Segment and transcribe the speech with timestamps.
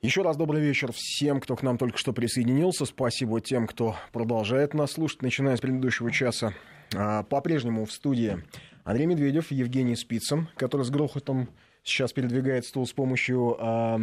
[0.00, 2.84] Еще раз добрый вечер всем, кто к нам только что присоединился.
[2.84, 6.54] Спасибо тем, кто продолжает нас слушать, начиная с предыдущего часа.
[6.94, 8.44] А, по-прежнему в студии
[8.84, 11.48] Андрей Медведев, Евгений Спицын, который с грохотом
[11.82, 14.00] сейчас передвигает стул с помощью а,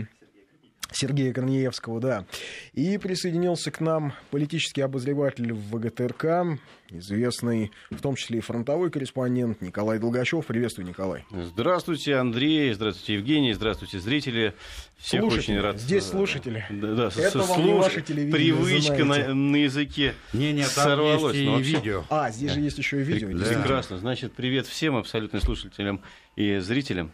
[0.91, 2.25] Сергея Корнеевского, да.
[2.73, 9.61] И присоединился к нам политический обозреватель в ВГТРК, известный в том числе и фронтовой корреспондент
[9.61, 10.45] Николай Долгачев.
[10.45, 11.25] Приветствую, Николай.
[11.31, 14.53] Здравствуйте, Андрей, здравствуйте, Евгений, здравствуйте, зрители.
[14.97, 15.53] Всех слушатели.
[15.53, 15.79] очень рад.
[15.79, 16.65] Здесь слушатели.
[16.69, 17.65] Да, да, Это вам слуш...
[17.65, 21.35] не ваше телевидение, Привычка на, на языке не, не, сорвалась.
[21.35, 21.71] Есть и вообще...
[21.75, 22.03] видео.
[22.09, 23.37] А, здесь же есть еще и видео.
[23.37, 23.45] Да.
[23.45, 23.97] Прекрасно.
[23.97, 26.01] Значит, привет всем абсолютно слушателям
[26.35, 27.11] и зрителям.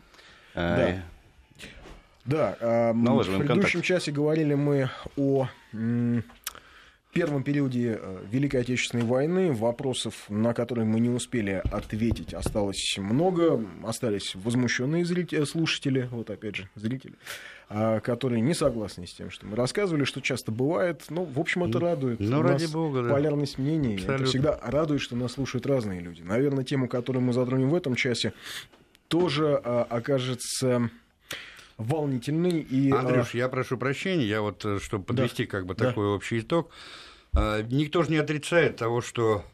[0.54, 1.04] Да.
[2.26, 3.84] А, да, э, в предыдущем контакт.
[3.86, 5.48] часе говорили мы о
[7.14, 9.52] первом периоде э, Великой Отечественной войны.
[9.52, 13.64] Вопросов, на которые мы не успели ответить, осталось много.
[13.84, 17.16] Остались возмущенные зрители, слушатели, вот опять же, зрители,
[17.70, 21.04] э, которые не согласны с тем, что мы рассказывали, что часто бывает.
[21.10, 22.20] Ну, в общем, это радует.
[22.20, 23.10] Ну, ради бога, да.
[23.10, 23.96] Полярность мнений.
[23.96, 24.24] Абсолютно.
[24.24, 26.22] Это всегда радует, что нас слушают разные люди.
[26.22, 28.34] Наверное, тему, которую мы затронем в этом часе,
[29.10, 30.90] тоже э, окажется
[31.84, 32.62] волнительный.
[32.62, 33.38] И, Андрюш, а...
[33.38, 35.52] я прошу прощения, я вот, э, чтобы подвести да.
[35.52, 36.12] как бы такой да.
[36.12, 36.72] общий итог,
[37.34, 39.46] а, никто же не отрицает того, что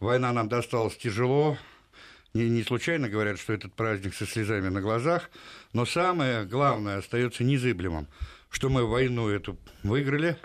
[0.00, 1.56] война нам досталась тяжело,
[2.34, 5.30] не, не случайно говорят, что этот праздник со слезами на глазах,
[5.72, 8.06] но самое главное остается незыблемым,
[8.50, 10.36] что мы войну эту выиграли,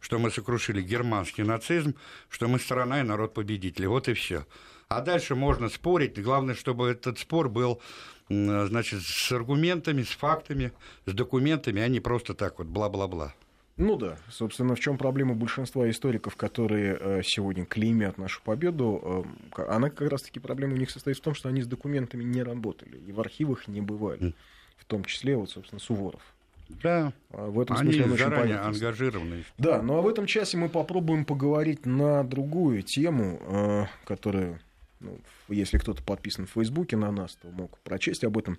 [0.00, 1.94] что мы сокрушили германский нацизм,
[2.28, 3.86] что мы страна и народ победители.
[3.86, 4.46] Вот и все.
[4.88, 6.22] А дальше можно спорить.
[6.22, 7.80] Главное, чтобы этот спор был
[8.28, 10.72] значит, с аргументами, с фактами,
[11.06, 13.34] с документами, а не просто так вот бла-бла-бла.
[13.76, 19.62] Ну да, собственно, в чем проблема большинства историков, которые э, сегодня клеймят нашу победу, э,
[19.68, 22.98] она как раз-таки проблема у них состоит в том, что они с документами не работали
[22.98, 24.32] и в архивах не бывали,
[24.76, 26.22] в том числе вот, собственно, Суворов.
[26.68, 29.44] Да, а в этом они смысле заранее ангажированы.
[29.58, 34.60] Да, ну а в этом часе мы попробуем поговорить на другую тему, э, которая
[35.00, 38.58] ну, если кто-то подписан в Фейсбуке на нас, то мог прочесть об этом,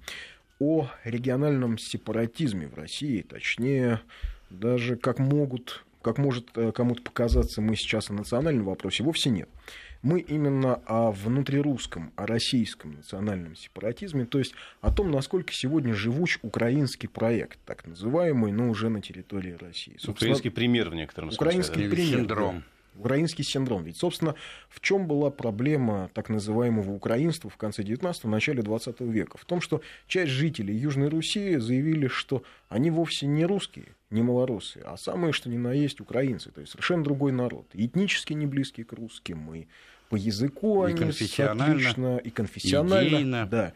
[0.60, 4.02] о региональном сепаратизме в России, точнее,
[4.50, 9.50] даже как могут, как может э, кому-то показаться, мы сейчас о национальном вопросе, вовсе нет.
[10.02, 16.38] Мы именно о внутрирусском, о российском национальном сепаратизме, то есть о том, насколько сегодня живуч
[16.44, 19.94] украинский проект, так называемый, но уже на территории России.
[19.94, 21.48] Собственно, украинский пример в некотором смысле.
[21.48, 22.20] Украинский пример.
[22.20, 22.60] Синдром.
[22.60, 23.84] Да украинский синдром.
[23.84, 24.36] Ведь, собственно,
[24.70, 29.38] в чем была проблема так называемого украинства в конце 19-го, начале 20 века?
[29.38, 34.82] В том, что часть жителей Южной Руси заявили, что они вовсе не русские, не малорусы,
[34.86, 36.52] а самые, что ни на есть, украинцы.
[36.52, 37.68] То есть совершенно другой народ.
[37.74, 39.68] Этнически не близкий к русским, и
[40.10, 43.08] по языку и они отлично, и конфессионально.
[43.08, 43.48] Идейно.
[43.48, 43.74] Да.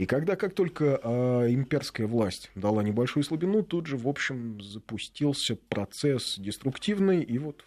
[0.00, 5.56] И когда как только э, имперская власть дала небольшую слабину, тут же, в общем, запустился
[5.68, 7.64] процесс деструктивный, и вот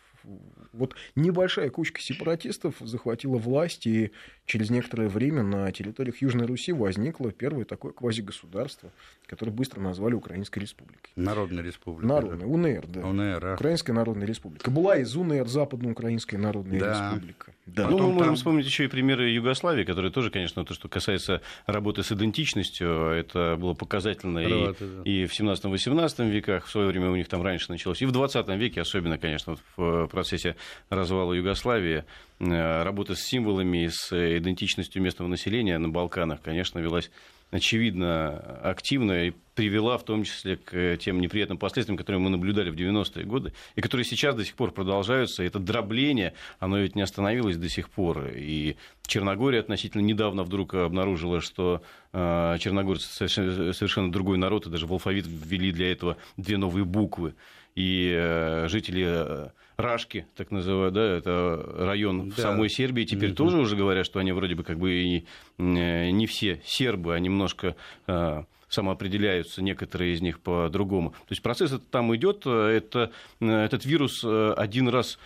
[0.74, 4.12] вот небольшая кучка сепаратистов захватила власть, и
[4.46, 8.92] через некоторое время на территориях Южной Руси возникло первое такое квазигосударство,
[9.28, 11.12] которое быстро назвали Украинской Республикой.
[11.16, 12.08] Народная Республика.
[12.08, 12.48] Народная.
[12.48, 13.08] УНР, да.
[13.08, 13.54] УНР, а.
[13.54, 14.70] Украинская Народная Республика.
[14.70, 17.12] Была из УНР Западноукраинская Народная да.
[17.12, 17.54] Республика.
[17.66, 17.88] Да.
[17.88, 18.36] Ну, мы можем там...
[18.36, 23.56] вспомнить еще и примеры Югославии, которые тоже, конечно, то, что касается работы с идентичностью, это
[23.60, 25.02] было показательно Работа, и, да.
[25.04, 28.48] и в 17-18 веках, в свое время у них там раньше началось, и в 20
[28.50, 30.56] веке, особенно, конечно, в процессе
[30.90, 32.06] развала Югославии,
[32.40, 37.12] э, работа с символами, с идентичностью местного населения на Балканах, конечно, велась
[37.54, 42.76] очевидно активно и привела в том числе к тем неприятным последствиям, которые мы наблюдали в
[42.76, 45.44] 90-е годы, и которые сейчас до сих пор продолжаются.
[45.44, 48.28] Это дробление, оно ведь не остановилось до сих пор.
[48.36, 48.76] И
[49.06, 55.26] Черногория относительно недавно вдруг обнаружила, что э, черногорцы совершенно другой народ, и даже в алфавит
[55.28, 57.36] ввели для этого две новые буквы.
[57.76, 62.36] И э, жители э, Рашки, так называют, да, это район да.
[62.36, 63.04] в самой Сербии.
[63.04, 65.26] Теперь mm тоже уже говорят, что они вроде бы как бы и
[65.58, 67.76] не все сербы, а немножко
[68.08, 71.12] а, самоопределяются некоторые из них по-другому.
[71.12, 72.46] То есть процесс этот там идет.
[72.46, 75.20] Это, этот вирус э, один раз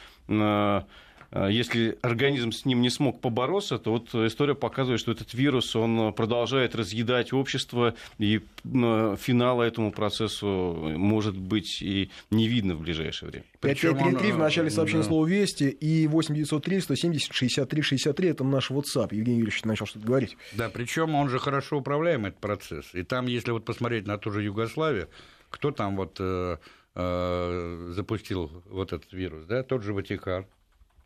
[1.32, 6.14] если организм с ним не смог побороться, то вот история показывает, что этот вирус, он
[6.14, 10.48] продолжает разъедать общество, и финала этому процессу
[10.96, 13.46] может быть и не видно в ближайшее время.
[13.62, 15.08] 5533 в начале сообщения да.
[15.10, 19.14] слова «Вести» и 8903 170 63 63 это наш WhatsApp.
[19.14, 20.38] Евгений Юрьевич начал что-то говорить.
[20.54, 22.94] Да, причем он же хорошо управляем, этот процесс.
[22.94, 25.10] И там, если вот посмотреть на ту же Югославию,
[25.50, 26.58] кто там вот э,
[26.96, 30.46] э, запустил вот этот вирус, да, тот же Ватикан,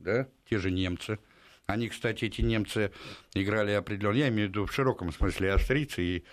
[0.03, 1.19] да, те же немцы.
[1.67, 2.91] Они, кстати, эти немцы
[3.33, 6.23] играли определенно, я имею в виду в широком смысле австрийцы и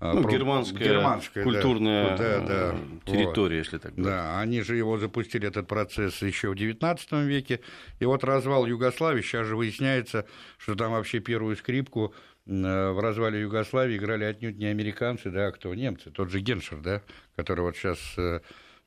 [0.00, 2.74] а, ну, германская, германская культурная да, да,
[3.04, 3.64] территория, вот.
[3.66, 4.04] если так говорить.
[4.04, 7.60] Да, они же его запустили, этот процесс, еще в XIX веке.
[7.98, 10.24] И вот развал Югославии, сейчас же выясняется,
[10.56, 12.14] что там вообще первую скрипку
[12.46, 15.74] в развале Югославии играли отнюдь не американцы, да, а кто?
[15.74, 16.10] Немцы.
[16.10, 17.02] Тот же Геншер, да,
[17.36, 18.40] который вот сейчас э,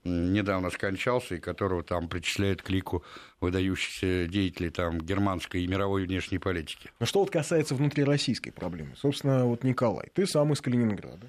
[0.04, 3.04] недавно скончался, и которого там причисляют к лику
[3.40, 6.90] выдающихся деятелей там, германской и мировой внешней политики.
[7.00, 11.28] Ну что вот касается внутрироссийской проблемы, собственно, вот Николай, ты сам из Калининграда.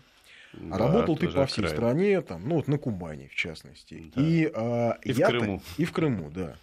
[0.53, 1.75] Да, Работал ты по всей край.
[1.75, 4.13] стране, там, ну вот на Кубани в частности.
[4.15, 4.23] Да.
[4.23, 5.63] И, а, и в Крыму.
[5.79, 6.57] И в Крыму, да.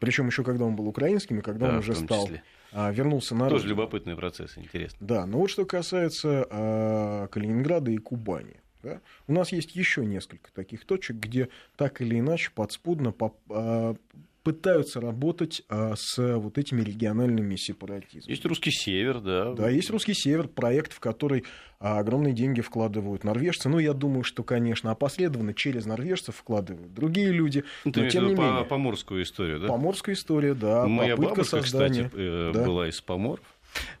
[0.00, 2.28] Причем еще когда он был украинским, и когда да, он уже стал
[2.72, 4.98] а, вернулся на Тоже любопытный процесс, интересно.
[5.00, 8.56] Да, но вот что касается а, Калининграда и Кубани.
[8.84, 9.00] Да?
[9.26, 13.14] У нас есть еще несколько таких точек, где так или иначе подспудно
[13.48, 13.96] а,
[14.42, 18.30] пытаются работать а, с вот этими региональными сепаратизмами.
[18.30, 19.54] Есть русский север, да.
[19.54, 21.44] Да, есть русский север, проект, в который
[21.80, 23.70] а, огромные деньги вкладывают норвежцы.
[23.70, 27.64] Ну, я думаю, что, конечно, опосредованно через норвежцев вкладывают другие люди.
[27.86, 28.64] Ну, но тем не менее.
[28.66, 29.68] Поморскую историю, да?
[29.68, 30.86] Поморскую историю, да.
[30.86, 32.64] Моя бабушка, создания, кстати, э, да.
[32.64, 33.44] была из Поморов.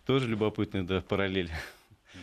[0.04, 1.50] Тоже любопытная, да, параллель.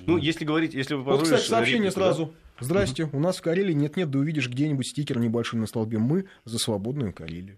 [0.07, 1.29] Ну, если говорить, если вы позволишь...
[1.29, 2.25] Вот, кстати, сообщение реплику, сразу.
[2.25, 2.65] Да?
[2.65, 5.97] Здрасте, у нас в Карелии нет-нет, да увидишь где-нибудь стикер небольшой на столбе.
[5.97, 7.57] Мы за свободную Карелию.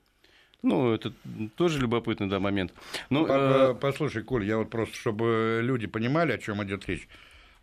[0.61, 1.11] Ну, это
[1.57, 2.73] тоже любопытный да, момент.
[3.09, 3.75] Но, э...
[3.75, 7.09] Послушай, Коль, я вот просто, чтобы люди понимали, о чем идет речь.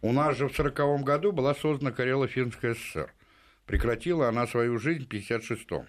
[0.03, 3.13] У нас же в 1940 году была создана Карело-Финская ССР.
[3.67, 5.87] Прекратила она свою жизнь в 1956-м.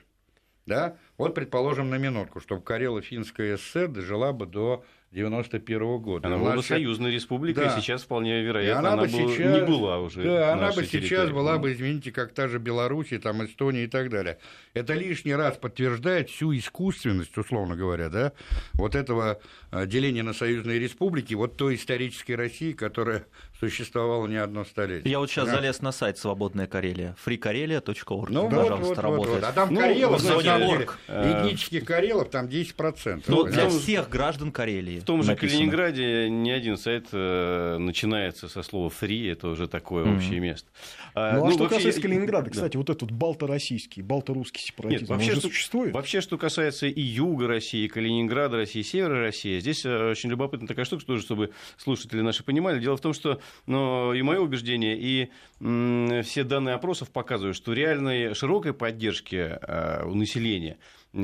[0.65, 0.97] Да?
[1.17, 6.27] Вот, предположим, на минутку, чтобы Карело-Финская ССР дожила бы до 91 года.
[6.27, 7.77] Она была бы союзной республикой, да.
[7.77, 9.59] сейчас вполне вероятно, она, она бы сейчас...
[9.59, 10.23] не была уже.
[10.23, 11.03] Да, она бы территории.
[11.03, 14.37] сейчас была бы, извините, как та же Беларусь, там, Эстония и так далее.
[14.73, 18.31] Это лишний раз подтверждает всю искусственность, условно говоря, да,
[18.73, 23.25] вот этого а, деления на союзные республики, вот той исторической России, которая
[23.59, 25.11] существовала не одно столетие.
[25.11, 25.55] Я вот сейчас да?
[25.55, 29.29] залез на сайт «Свободная Карелия», freekarelia.org, ну, пожалуйста, вот, вот, работает.
[29.29, 29.49] Вот, вот.
[29.49, 33.23] А там ну, Карелов, на самом деле, этнических Карелов там 10%.
[33.27, 35.00] Ну, для всех граждан Карелии.
[35.01, 35.51] В том же написано.
[35.51, 40.15] Калининграде ни один сайт э, начинается со слова free, это уже такое mm-hmm.
[40.15, 40.69] общее место.
[41.13, 41.77] А, ну, а ну, что вообще...
[41.77, 42.79] касается Калининграда, кстати, да.
[42.79, 45.93] вот этот балто-российский, балто-русский сепаратизм, Нет, вообще, что, существует?
[45.93, 50.29] Вообще, что касается и юга России, и Калининграда России, и севера России, здесь э, очень
[50.29, 52.79] любопытная такая штука, тоже, чтобы слушатели наши понимали.
[52.79, 57.73] Дело в том, что ну, и мое убеждение, и м, все данные опросов показывают, что
[57.73, 60.77] реальной широкой поддержки э, у населения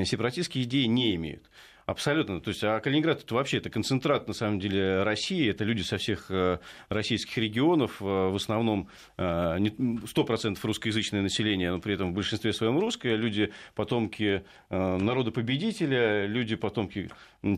[0.04, 1.50] сепаратистские идеи не имеют.
[1.88, 2.42] Абсолютно.
[2.42, 5.50] То есть, а Калининград это вообще это концентрат, на самом деле, России.
[5.50, 11.80] Это люди со всех э, российских регионов, э, в основном 100% э, русскоязычное население, но
[11.80, 13.16] при этом в большинстве своем русское.
[13.16, 17.10] Люди потомки народа-победителя, люди потомки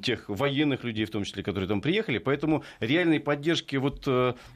[0.03, 2.19] тех военных людей, в том числе, которые там приехали.
[2.19, 4.05] Поэтому реальной поддержки вот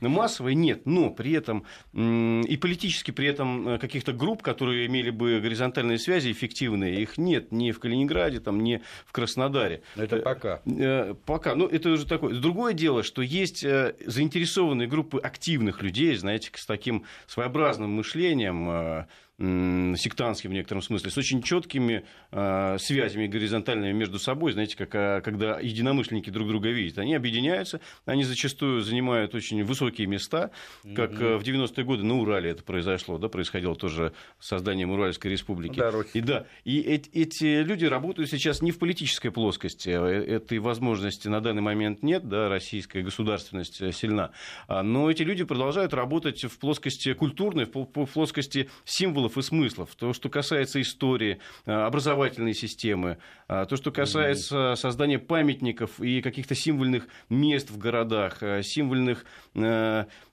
[0.02, 0.86] массовой нет.
[0.86, 7.02] Но при этом и политически при этом каких-то групп, которые имели бы горизонтальные связи эффективные,
[7.02, 9.81] их нет ни в Калининграде, там, ни в Краснодаре ударе.
[9.95, 10.62] Это пока.
[10.65, 11.56] Э, пока.
[11.56, 12.36] Ну, это уже такое.
[12.36, 19.06] Другое дело, что есть э, заинтересованные группы активных людей, знаете, с таким своеобразным мышлением, э,
[19.39, 25.21] сектантским в некотором смысле, с очень четкими э, связями горизонтальными между собой, знаете, как, а,
[25.21, 30.51] когда единомышленники друг друга видят, они объединяются, они зачастую занимают очень высокие места,
[30.95, 31.38] как mm-hmm.
[31.38, 35.79] в 90-е годы на Урале это произошло, да, происходило тоже созданием Уральской республики.
[35.79, 40.36] Да, и да, и эти, эти люди работают сейчас не в политической плоскости, а, э,
[40.36, 44.31] этой возможности на данный момент нет, да, российская государственность э, сильна,
[44.69, 49.96] но эти люди продолжают работать в плоскости культурной, в плоскости символов символов и смыслов.
[49.96, 56.56] То, что касается истории, э, образовательной системы, э, то, что касается создания памятников и каких-то
[56.56, 59.25] символьных мест в городах, э, символьных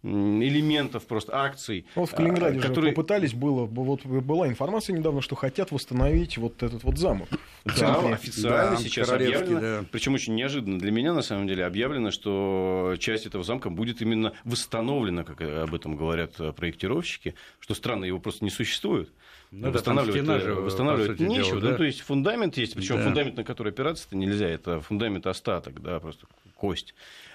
[0.03, 1.85] элементов, просто акций.
[1.95, 2.91] Вот в Калининграде которые...
[2.91, 7.29] же попытались, было, вот была информация недавно, что хотят восстановить вот этот вот замок.
[7.65, 9.85] Да, официально да, сейчас объявлено, да.
[9.91, 14.33] причем очень неожиданно для меня, на самом деле, объявлено, что часть этого замка будет именно
[14.45, 19.11] восстановлена, как об этом говорят проектировщики, что странно, его просто не существует.
[19.51, 21.59] Ну, восстанавливать да, же, восстанавливать сути нечего.
[21.59, 21.71] Дела, да?
[21.71, 23.05] Ну, то есть фундамент есть, причем да.
[23.05, 26.95] фундамент, на который опираться-то нельзя, это фундамент остаток, да, просто кость.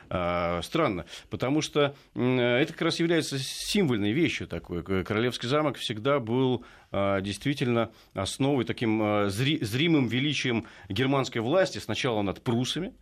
[0.09, 4.83] А, странно, потому что это как раз является символьной вещью такой.
[5.03, 12.41] Королевский замок всегда был а, действительно основой, таким а, зримым величием германской власти, сначала над
[12.41, 12.93] прусами,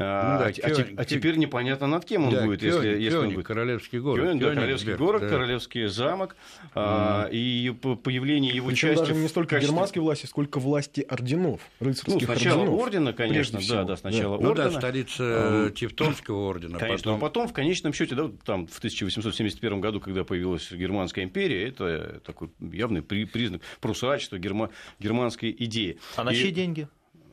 [0.00, 2.88] А, ну, да, а, Кёниг, а, теперь непонятно над кем он да, будет, Кёниг, если,
[2.88, 3.46] если Кёниг, он будет.
[3.46, 4.26] Королевский город.
[4.26, 5.28] Кёниг, да, Королевский город, да.
[5.28, 6.36] Королевский замок.
[6.62, 6.68] Mm.
[6.76, 9.00] А, и появление его Причем части...
[9.00, 9.72] даже не столько качестве...
[9.72, 12.80] германской власти, сколько власти орденов, рыцарских ну, сначала орденов.
[12.80, 14.48] ордена, конечно, да, да, сначала да.
[14.48, 14.66] ордена.
[14.66, 16.78] Ну да, столица а, Тевтонского ордена.
[16.78, 17.14] Конечно, потом...
[17.14, 22.20] но потом, в конечном счете, да, там в 1871 году, когда появилась Германская империя, это
[22.24, 24.70] такой явный признак прусачества, герма...
[25.00, 25.98] германской идеи.
[26.14, 26.86] А на чьи деньги?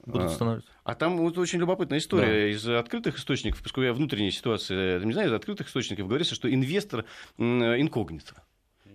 [0.06, 0.70] Будут становиться.
[0.84, 2.28] А, а там вот очень любопытная история.
[2.28, 2.48] Да.
[2.50, 7.06] Из открытых источников, поскольку я внутренняя ситуация, не знаю, из открытых источников говорится, что инвестор
[7.38, 8.44] инкогнито.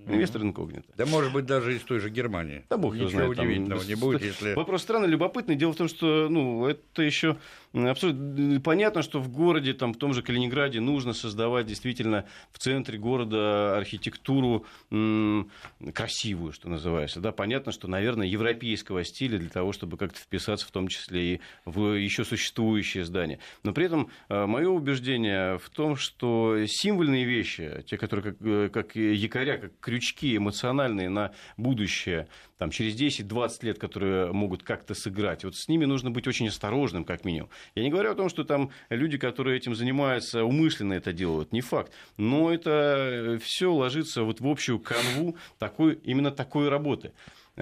[0.07, 0.85] Инвестор инкогнито.
[0.97, 2.64] Да, может быть, даже из той же Германии.
[2.71, 4.54] Да бог Ничего знает, удивительного там, не будет, если...
[4.54, 5.57] Вопрос странный, любопытный.
[5.57, 7.37] Дело в том, что ну, это еще
[7.73, 12.99] абсолютно понятно, что в городе, там, в том же Калининграде, нужно создавать действительно в центре
[12.99, 15.50] города архитектуру м-
[15.95, 17.21] красивую, что называется.
[17.21, 21.40] Да, понятно, что, наверное, европейского стиля для того, чтобы как-то вписаться в том числе и
[21.64, 23.38] в еще существующее здание.
[23.62, 28.69] Но при этом э, мое убеждение в том, что символьные вещи, те, которые как, э,
[28.69, 32.28] как якоря, как крючки эмоциональные на будущее,
[32.59, 37.04] там, через 10-20 лет, которые могут как-то сыграть, вот с ними нужно быть очень осторожным,
[37.04, 37.50] как минимум.
[37.75, 41.61] Я не говорю о том, что там люди, которые этим занимаются, умышленно это делают, не
[41.61, 41.92] факт.
[42.16, 47.12] Но это все ложится вот в общую канву такой, именно такой работы.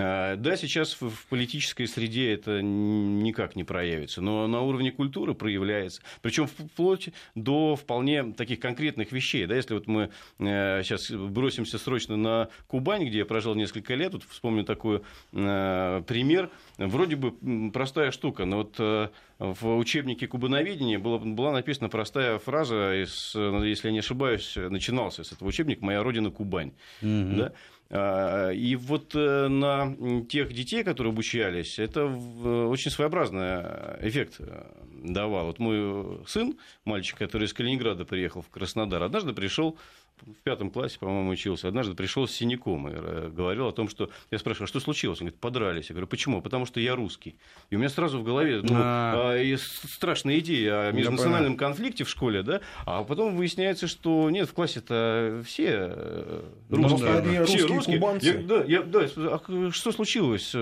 [0.01, 6.03] А, да, сейчас в политической среде это никак не проявится, но на уровне культуры проявляется.
[6.23, 9.47] Причем вплоть до вполне таких конкретных вещей.
[9.47, 14.13] Да, если вот мы сейчас э, бросимся срочно на Кубань, где я прожил несколько лет,
[14.13, 15.03] вот вспомню такой
[15.33, 16.51] э, пример.
[16.77, 19.09] Вроде бы простая штука, но вот э,
[19.41, 25.33] в учебнике кубановедения была, была написана простая фраза, из, если я не ошибаюсь, начинался с
[25.33, 26.73] этого учебника «Моя родина Кубань».
[27.03, 27.37] Mm-hmm.
[27.37, 27.53] Да?
[27.91, 29.97] А, и вот э, на
[30.29, 33.63] тех детей, которые обучались, это очень своеобразный
[34.07, 34.67] эффект э,
[35.05, 35.47] давал.
[35.47, 39.79] Вот мой сын, мальчик, который из Калининграда приехал в Краснодар, однажды пришел
[40.23, 44.11] в пятом классе, по-моему, учился, однажды пришел с синяком и э, говорил о том, что...
[44.31, 45.21] Я спрашиваю, а что случилось?
[45.21, 45.89] Он говорит, подрались.
[45.89, 46.43] Я говорю, почему?
[46.43, 47.37] Потому что я русский.
[47.71, 49.37] И у меня сразу в голове ну, а...
[49.37, 52.61] А, страшная идея о межнациональном конфликте в школе, да?
[52.87, 57.45] А потом выясняется, что нет, в классе-то все э, ну русские.
[57.45, 57.99] Все русские.
[57.99, 58.27] Кубанцы.
[58.27, 60.55] Я, да, я, да, а что случилось?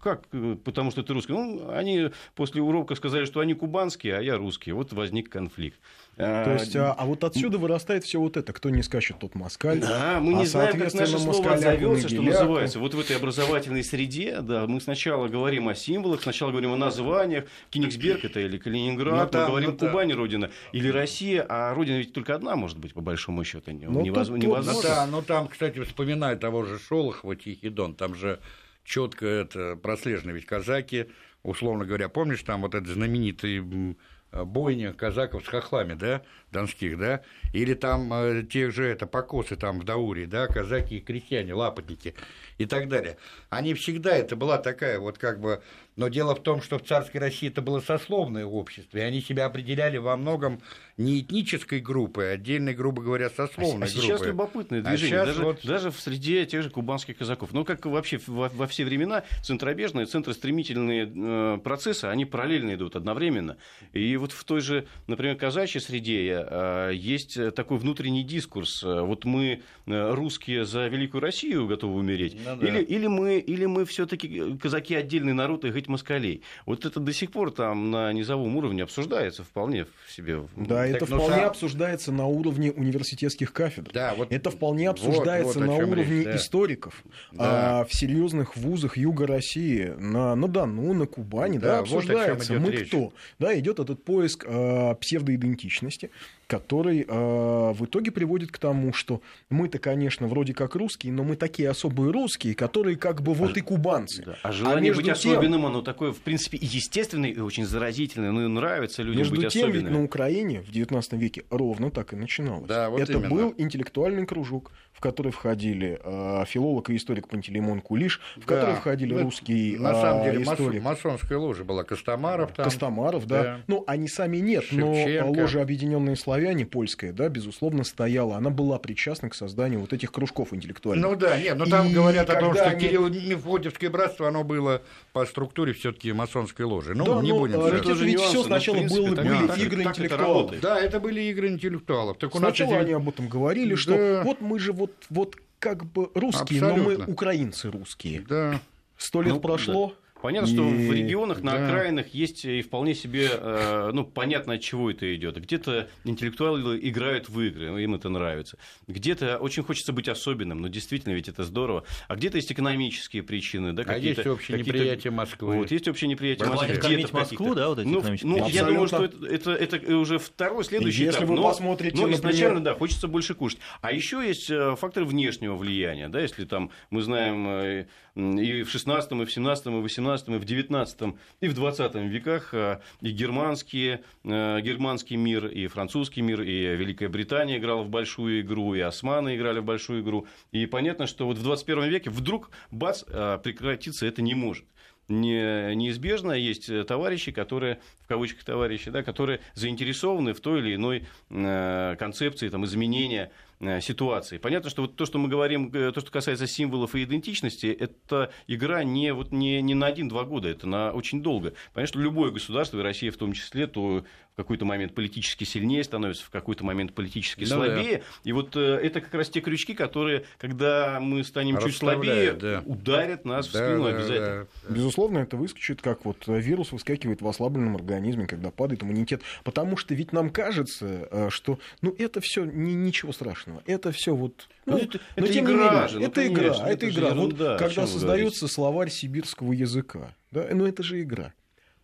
[0.00, 0.26] Как?
[0.64, 1.32] Потому что ты русский.
[1.32, 4.72] Ну, они после урока сказали, что они кубанские, а я русский.
[4.72, 5.78] Вот возник конфликт.
[6.16, 8.52] То есть, а, а вот отсюда вырастает все вот это.
[8.52, 9.80] Кто не скачет, тот москаль.
[9.80, 12.78] Да, мы не а, знаем, как наше слово отзовется, что называется.
[12.78, 17.46] Вот в этой образовательной среде, да, мы сначала говорим о символах, сначала говорим о названиях.
[17.70, 20.16] Кенигсберг это или Калининград, ну, да, мы говорим ну, Кубань, да.
[20.16, 23.72] Родина, или Россия, а Родина ведь только одна, может быть, по большому счету.
[23.72, 24.42] Ну, невозможно.
[24.42, 24.72] невозможно.
[24.72, 28.40] Ну, да, но там, кстати, вспоминая того же Шолохова, Тихий Дон, там же
[28.84, 31.06] четко это прослежено, ведь казаки,
[31.42, 33.96] условно говоря, помнишь, там вот этот знаменитый
[34.44, 37.22] бойня казаков с хохлами, да, донских, да,
[37.52, 42.14] или там э, тех же это покосы там в Дауре, да, казаки и крестьяне, лапотники
[42.58, 43.16] и так далее.
[43.50, 45.62] Они всегда, это была такая вот как бы
[45.96, 49.46] но дело в том, что в царской России это было сословное общество, и они себя
[49.46, 50.60] определяли во многом
[50.96, 55.26] не этнической группой, а отдельной, грубо говоря, сословной а, а сейчас любопытное а движение, а
[55.26, 55.64] даже, вот...
[55.64, 57.52] даже в среде тех же кубанских казаков.
[57.52, 63.56] Ну, как вообще во, во все времена, центробежные, центростремительные э, процессы, они параллельно идут одновременно.
[63.92, 68.82] И вот в той же, например, казачьей среде э, есть такой внутренний дискурс.
[68.82, 72.66] Вот мы, э, русские, за Великую Россию готовы умереть, ну, да.
[72.66, 76.42] или, или мы, или мы все-таки казаки отдельный народ, и быть москалей.
[76.66, 80.46] Вот это до сих пор там на низовом уровне обсуждается вполне в себе.
[80.56, 81.46] Да, так, это вполне сам...
[81.46, 83.90] обсуждается на уровне университетских кафедр.
[83.92, 86.36] Да, вот, это вполне обсуждается вот, вот на уровне речь, да.
[86.36, 87.80] историков да.
[87.80, 92.54] а, в серьезных вузах Юга России, на, на Дону, на Кубани, да, да обсуждается.
[92.54, 92.88] Вот Мы речь.
[92.88, 93.12] кто?
[93.38, 96.10] Да, идет этот поиск а, псевдоидентичности,
[96.46, 101.36] который э, в итоге приводит к тому, что мы-то, конечно, вроде как русские, но мы
[101.36, 104.22] такие особые русские, которые как бы вот а, и кубанцы.
[104.24, 104.36] Да.
[104.42, 108.44] А желание а быть тем, особенным, оно такое, в принципе, естественное и очень заразительное, ну
[108.44, 109.88] и нравится людям между быть тем, особенными.
[109.88, 112.66] ведь на Украине в XIX веке ровно так и начиналось.
[112.66, 113.28] Да, вот Это именно.
[113.30, 118.54] был интеллектуальный кружок, в который входили э, филолог и историк Пантелеймон Кулиш, в да.
[118.54, 120.82] который входили ну, русские На самом деле, историк.
[120.82, 122.64] масонская ложа была Костомаров там.
[122.64, 123.42] Костомаров, да.
[123.42, 123.60] да.
[123.66, 125.24] Ну, они сами нет, Шевченко.
[125.24, 128.36] но ложа Объединенные славяне, польская, да, безусловно, стояла.
[128.36, 131.10] Она была причастна к созданию вот этих кружков интеллектуальных.
[131.10, 132.80] Ну да, нет, но там и говорят о том, что они...
[132.86, 134.82] Кирилл-Мефодиевское братство, оно было
[135.12, 136.94] по структуре все таки масонской ложи.
[136.94, 137.60] Ну, да, не ну, будем...
[137.60, 140.60] Это же ведь все сначала принципе, было, были так, игры так интеллектуалов.
[140.60, 142.18] Да, это были игры интеллектуалов.
[142.18, 142.84] Так сначала у нас эти...
[142.84, 143.76] они об этом говорили, да.
[143.76, 146.92] что вот мы же вот, вот как бы русские, Абсолютно.
[146.92, 148.20] но мы украинцы русские.
[148.28, 148.60] Да.
[148.96, 150.52] Сто лет ну, прошло, Понятно, и...
[150.54, 151.66] что в регионах, на да.
[151.66, 155.36] окраинах есть и вполне себе, э, ну, понятно, от чего это идет.
[155.36, 158.56] Где-то интеллектуалы играют в игры, им это нравится.
[158.86, 161.84] Где-то очень хочется быть особенным, но действительно ведь это здорово.
[162.08, 165.58] А где-то есть экономические причины, да, а есть общее неприятие Москвы.
[165.58, 166.74] Вот, есть общее неприятие Москвы.
[166.74, 170.64] Где-то Москву, да, вот эти ну, ну, я думаю, что это, это, это уже второй,
[170.64, 171.28] следующий Если этап.
[171.28, 172.72] вы но, посмотрите, но изначально, например...
[172.72, 173.58] да, хочется больше кушать.
[173.82, 178.70] А еще есть э, фактор внешнего влияния, да, если там мы знаем э, и в
[178.70, 182.80] 16, и в 17, и в 18, и в 19, и в 20 веках э,
[183.00, 188.80] и германские, германский мир, и французский мир, и Великая Британия играла в большую игру, и
[188.80, 190.26] османы играли в большую игру.
[190.52, 194.64] И понятно, что вот в 21 веке вдруг, бац, прекратиться это не может
[195.08, 196.32] не, неизбежно.
[196.32, 202.48] Есть товарищи, которые, в кавычках товарищи, да, которые заинтересованы в той или иной э, концепции
[202.48, 204.38] там, изменения Э, ситуации.
[204.38, 208.30] Понятно, что вот то, что мы говорим, э, то, что касается символов и идентичности, это
[208.46, 211.54] игра не, вот не, не на один-два года, это на очень долго.
[211.72, 214.04] Понятно, что любое государство, и Россия в том числе, то
[214.34, 217.98] в какой-то момент политически сильнее становится, в какой-то момент политически да, слабее.
[217.98, 218.04] Да.
[218.24, 222.60] И вот э, это как раз те крючки, которые, когда мы станем чуть слабее, да.
[222.66, 224.46] ударят нас да, в спину да, обязательно.
[224.68, 224.74] Да.
[224.74, 229.22] Безусловно, это выскочит, как вот вирус выскакивает в ослабленном организме, когда падает иммунитет.
[229.44, 233.62] Потому что ведь нам кажется, что ну, это все не, ничего страшного.
[233.66, 234.48] Это все вот.
[234.66, 236.88] Ну, это, но это тем игра не менее, же, ну, это конечно, игра, это, это
[236.88, 237.08] игра.
[237.10, 241.32] Ерунда, вот когда создается словарь сибирского языка, да, ну это же игра.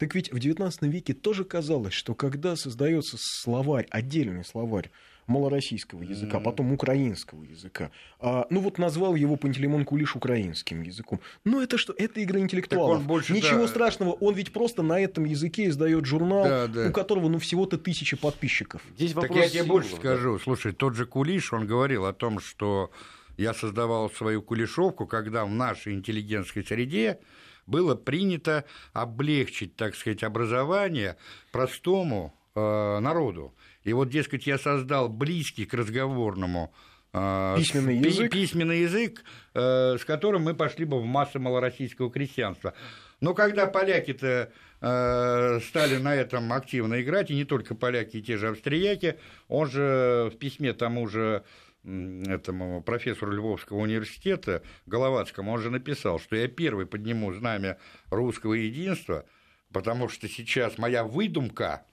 [0.01, 4.91] Так ведь в XIX веке тоже казалось, что когда создается словарь, отдельный словарь
[5.27, 6.43] малороссийского языка, mm-hmm.
[6.43, 7.91] потом украинского языка.
[8.19, 11.21] А, ну вот назвал его Пантелеймон Кулиш украинским языком.
[11.45, 11.95] Ну это что?
[11.99, 13.05] Это игра интеллектуалов.
[13.05, 13.69] Больше, Ничего да...
[13.69, 16.89] страшного, он ведь просто на этом языке издает журнал, да, да.
[16.89, 18.81] у которого ну всего-то тысячи подписчиков.
[18.97, 20.39] Здесь так я тебе больше скажу.
[20.39, 20.43] Да.
[20.43, 22.91] Слушай, тот же Кулиш, он говорил о том, что
[23.37, 27.19] я создавал свою кулишовку, когда в нашей интеллигентской среде
[27.67, 31.17] было принято облегчить, так сказать, образование
[31.53, 33.55] простому э, народу.
[33.85, 36.73] И вот, дескать, я создал близкий к разговорному
[37.13, 39.25] э, письменный язык, письменный язык
[39.55, 42.75] э, с которым мы пошли бы в массы малороссийского крестьянства.
[43.21, 44.51] Но когда поляки-то
[44.81, 49.71] э, стали на этом активно играть, и не только поляки, и те же австрияки, он
[49.71, 51.45] же в письме тому же
[51.85, 57.79] этому профессору Львовского университета Головацкому, он же написал, что я первый подниму знамя
[58.11, 59.25] русского единства,
[59.73, 61.87] потому что сейчас моя выдумка,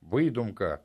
[0.00, 0.84] выдумка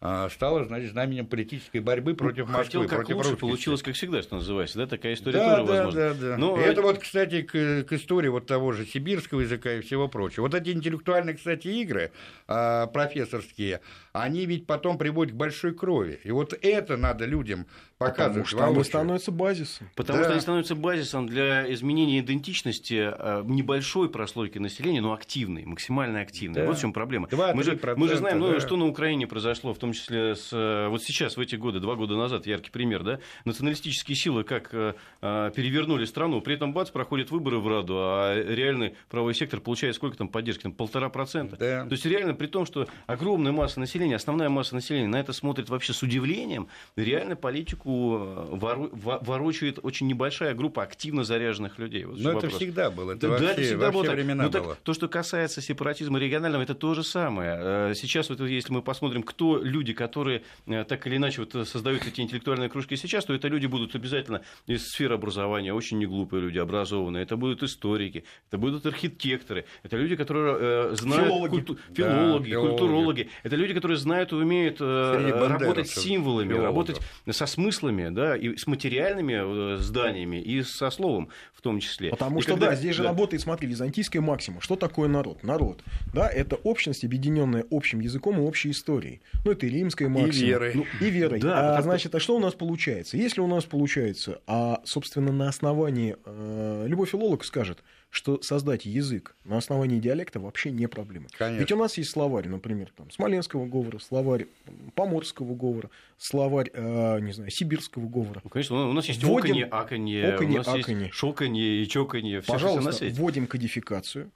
[0.00, 4.22] стало, значит, знаменем политической борьбы против ну, Москвы, Хотел как против лучше, получилось как всегда,
[4.22, 6.00] что называется, да, такая история да, тоже да, возможна.
[6.00, 6.56] Да, да, Но...
[6.56, 10.42] это вот, кстати, к, к истории вот того же сибирского языка и всего прочего.
[10.42, 12.12] Вот эти интеллектуальные, кстати, игры
[12.46, 13.80] а, профессорские,
[14.12, 16.20] они ведь потом приводят к большой крови.
[16.24, 17.66] И вот это надо людям
[17.98, 18.48] показывать.
[18.48, 19.90] Потому что они становятся базисом.
[19.96, 20.24] Потому да.
[20.24, 26.62] что они становятся базисом для изменения идентичности а, небольшой прослойки населения, но активной, максимально активной.
[26.62, 26.66] Да.
[26.66, 27.28] Вот в чем проблема.
[27.30, 28.60] мы, же, мы же знаем, ну, да.
[28.60, 31.94] что на Украине произошло, в том числе с, э, вот сейчас, в эти годы, два
[31.94, 36.90] года назад, яркий пример, да, националистические силы как э, а, перевернули страну, при этом, бац,
[36.90, 40.62] проходят выборы в Раду, а реальный правовой сектор получает сколько там поддержки?
[40.62, 41.56] Там полтора процента.
[41.56, 41.84] Да.
[41.84, 45.68] То есть реально при том, что огромная масса населения, основная масса населения на это смотрит
[45.68, 52.04] вообще с удивлением, реально политику э, вору, ворочает очень небольшая группа активно заряженных людей.
[52.04, 54.78] Вот Но это всегда было, это да, вообще, это всегда было времена ну, так, было.
[54.82, 57.94] То, что касается сепаратизма регионального, это то же самое.
[57.94, 62.20] Сейчас вот если мы посмотрим, кто люди, которые э, так или иначе вот создают эти
[62.20, 67.22] интеллектуальные кружки сейчас, то это люди будут обязательно из сферы образования, очень неглупые люди, образованные.
[67.22, 71.26] Это будут историки, это будут архитекторы, это люди, которые э, знают...
[71.26, 71.50] Филологи.
[71.50, 71.78] Культу...
[71.92, 73.30] Филологи, да, культурологи.
[73.42, 76.66] Это люди, которые знают и умеют э, работать с символами, филологов.
[76.66, 82.10] работать со смыслами, да, и с материальными зданиями, и со словом в том числе.
[82.10, 82.70] Потому и что, когда...
[82.70, 83.08] да, здесь же да.
[83.08, 84.60] работает, смотри, византийская максима.
[84.60, 85.42] Что такое народ?
[85.42, 85.82] Народ,
[86.14, 89.20] да, это общность, объединенная общим языком и общей историей.
[89.44, 90.32] Ну, это и римская максима.
[90.32, 90.72] И верой.
[90.74, 91.40] Ну, и верой.
[91.40, 93.16] Да, а, значит, а что у нас получается?
[93.16, 97.78] Если у нас получается, а, собственно, на основании, э, любой филолог скажет,
[98.10, 101.26] что создать язык на основании диалекта вообще не проблема.
[101.36, 101.60] Конечно.
[101.60, 104.46] Ведь у нас есть словарь, например, там, смоленского говора, словарь
[104.94, 108.40] поморского говора, словарь, э, не знаю, сибирского говора.
[108.42, 111.06] Ну, конечно, у нас есть вводим, оконье, аконье, оконье, у нас аконье.
[111.06, 112.40] есть шоканье и чоканье.
[112.40, 114.30] Все, Пожалуйста, все вводим кодификацию,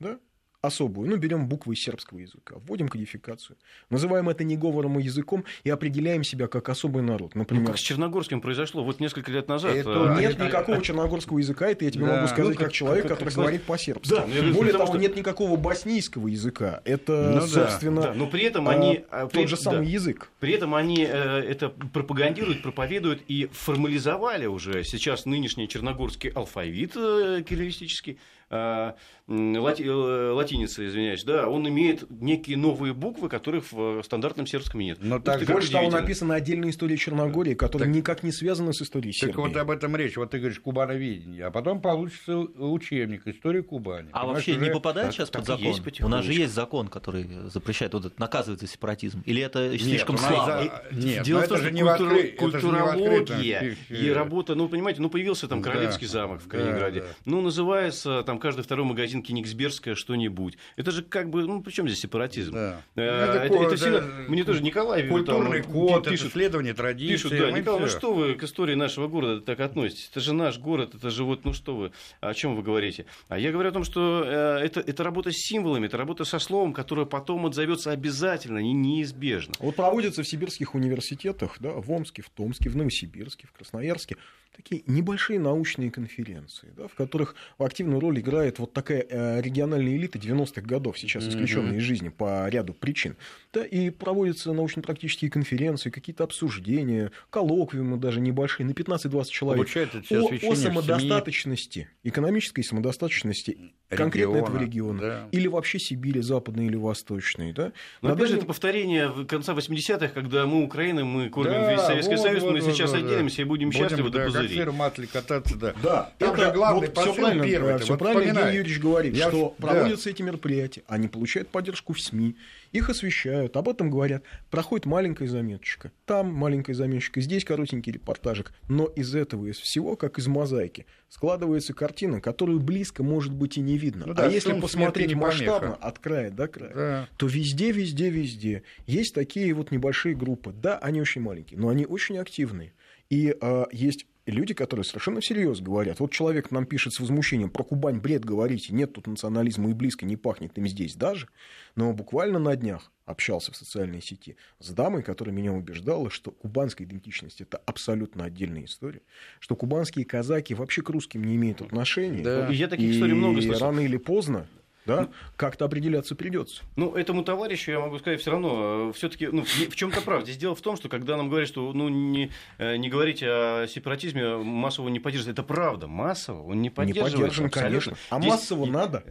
[0.00, 0.18] да?
[0.60, 3.56] Особую, ну, берем буквы из сербского языка, вводим кодификацию,
[3.90, 7.34] называем это не говором, а языком и определяем себя как особый народ.
[7.34, 9.74] Например, ну, как с Черногорским произошло вот несколько лет назад.
[9.74, 10.46] Это, а, нет это...
[10.46, 12.16] никакого черногорского языка, это я тебе да.
[12.16, 14.10] могу сказать ну, как, как человек, как, который как, говорит по-сербски.
[14.10, 14.98] Да, Более того, что...
[14.98, 16.82] нет никакого боснийского языка.
[16.84, 18.14] Это, ну, собственно, да.
[18.14, 19.04] но при этом они...
[19.10, 19.46] А, тот при...
[19.46, 19.92] же самый да.
[19.92, 20.30] язык.
[20.40, 27.42] При этом они э, это пропагандируют, проповедуют и формализовали уже сейчас нынешний черногорский алфавит э,
[27.48, 28.16] кириллистический, э,
[28.50, 34.98] лати, э, латиница, извиняюсь, да, он имеет некие новые буквы, которых в стандартном сербском нет.
[35.00, 39.12] Но так больше того, написана отдельная история Черногории, которая так, никак не связана с историей
[39.12, 39.32] Сербии.
[39.32, 40.16] Так вот об этом речь.
[40.16, 44.08] Вот ты говоришь кубановедение, а потом получится учебник истории Кубани.
[44.12, 44.60] А вообще уже...
[44.60, 45.74] не попадает так, сейчас под закон?
[46.00, 49.22] У нас же есть закон, который запрещает, вот наказывает за сепаратизм.
[49.26, 50.72] Или это нет, слишком слабо?
[50.90, 50.96] За...
[50.96, 52.22] Нет, Дело в том, что культура...
[52.38, 57.12] культурология и работа, ну, понимаете, ну, появился там Королевский да, замок в Калининграде, да, да.
[57.24, 60.58] ну, называется там каждый второй магазин Кенигсбергская что-нибудь.
[60.76, 62.52] Это же как бы, ну, причем здесь сепаратизм?
[62.52, 62.82] Да.
[62.96, 64.00] Э, это, это, это сильно...
[64.28, 67.30] Мне тоже Николай Культурный там, код, пишет, это исследование традиций.
[67.30, 70.08] Пишут, да, Николай, ну что вы к истории нашего города так относитесь?
[70.10, 73.06] Это же наш город, это же вот, ну что вы, о чем вы говорите?
[73.28, 76.38] А я говорю о том, что э, это, это работа с символами, это работа со
[76.38, 79.54] словом, которое потом отзовется обязательно и неизбежно.
[79.58, 84.16] Вот проводится в сибирских университетах, да, в Омске, в Томске, в Новосибирске, в Красноярске,
[84.56, 90.18] такие небольшие научные конференции, да, в которых активную роль играет вот такая э, региональная элита
[90.18, 91.78] 90-х годов, сейчас исключенная mm-hmm.
[91.78, 93.16] из жизни по ряду причин.
[93.52, 99.68] Да, и проводятся научно-практические конференции, какие-то обсуждения, коллоквиумы даже небольшие, на 15-20 человек.
[100.10, 103.56] О, о самодостаточности, экономической самодостаточности
[103.90, 105.00] Региона, конкретно этого региона.
[105.00, 105.28] Да.
[105.32, 107.52] Или вообще Сибири, западной или восточной.
[107.52, 107.72] Да?
[108.02, 112.16] Но опять же, это повторение конца 80-х, когда мы Украина, мы кормим да, весь Советский
[112.16, 113.42] вот, Союз, вот, мы вот, сейчас вот, отделимся да.
[113.42, 114.64] и будем, будем счастливы да, до пузырей.
[114.64, 115.74] Как матли кататься, да.
[115.82, 117.78] Да, Там это же главный вот все правильно, первый.
[117.78, 119.28] Все вот правильно Евгений Юрьевич говорит, Я...
[119.28, 119.66] что да.
[119.66, 122.36] проводятся эти мероприятия, они получают поддержку в СМИ,
[122.72, 124.22] их освещают, об этом говорят.
[124.50, 125.90] Проходит маленькая заметочка.
[126.04, 128.52] Там маленькая заметочка, здесь коротенький репортажик.
[128.68, 133.60] Но из этого, из всего, как из мозаики, складывается картина, которую близко, может быть, и
[133.60, 134.06] не видно.
[134.06, 137.08] Ну, да, а если посмотреть масштабно, от края до края, да.
[137.16, 140.52] то везде, везде, везде есть такие вот небольшие группы.
[140.52, 142.72] Да, они очень маленькие, но они очень активные.
[143.08, 146.00] И э, есть люди, которые совершенно всерьез говорят.
[146.00, 150.04] Вот человек нам пишет с возмущением, про Кубань бред говорите, нет тут национализма и близко
[150.04, 151.28] не пахнет им здесь даже.
[151.76, 156.86] Но буквально на днях общался в социальной сети с дамой, которая меня убеждала, что кубанская
[156.86, 159.00] идентичность– это абсолютно отдельная история,
[159.40, 162.22] что кубанские казаки вообще к русским не имеют отношения.
[162.22, 162.48] Да.
[162.48, 163.66] И я таких историй много слышал.
[163.66, 164.46] рано или поздно
[164.88, 166.62] да, как-то определяться придется.
[166.76, 170.24] Ну, этому товарищу я могу сказать все равно, э, все-таки, ну, в чем-то правда.
[170.24, 173.66] Здесь дело в том, что когда нам говорят, что ну, не, э, не говорите о
[173.68, 175.38] сепаратизме, массово не поддерживает.
[175.38, 177.12] Это правда, массово он не поддерживает.
[177.12, 177.96] Не поддержан, конечно.
[178.10, 178.30] А Здесь...
[178.32, 179.04] массово надо.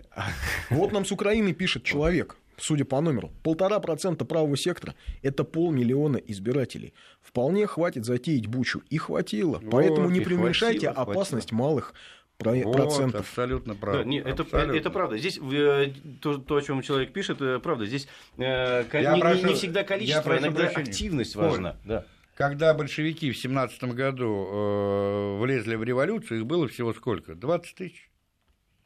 [0.69, 6.17] Вот нам с Украины пишет человек судя по номеру, полтора процента правого сектора– это полмиллиона
[6.17, 6.93] избирателей.
[7.21, 8.81] Вполне хватит затеять бучу.
[8.89, 9.59] И хватило.
[9.59, 11.67] Вот, Поэтому не преуменьшайте хватило, опасность хватило.
[11.67, 11.93] малых
[12.39, 13.21] вот, процентов.
[13.21, 14.03] Абсолютно правда.
[14.03, 15.17] Да, это, это правда.
[15.17, 17.85] Здесь э, то, то, о чем человек пишет, это правда.
[17.85, 20.89] Здесь э, не, прошу, не всегда количество, а иногда прощения.
[20.89, 21.77] активность важна.
[21.83, 22.05] Да.
[22.35, 27.33] Когда большевики в 17 году э, влезли в революцию, их было всего сколько?
[27.33, 28.11] 20 тысяч?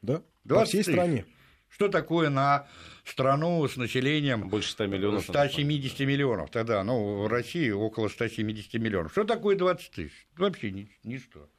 [0.02, 0.94] Да, 20 по всей тысяч.
[0.94, 1.26] стране.
[1.68, 2.68] Что такое на
[3.04, 5.24] страну с населением больше 100 миллионов?
[5.24, 9.12] 170 миллионов тогда, ну, в России около 170 миллионов.
[9.12, 10.28] Что такое 20 тысяч?
[10.38, 11.50] Вообще ничто.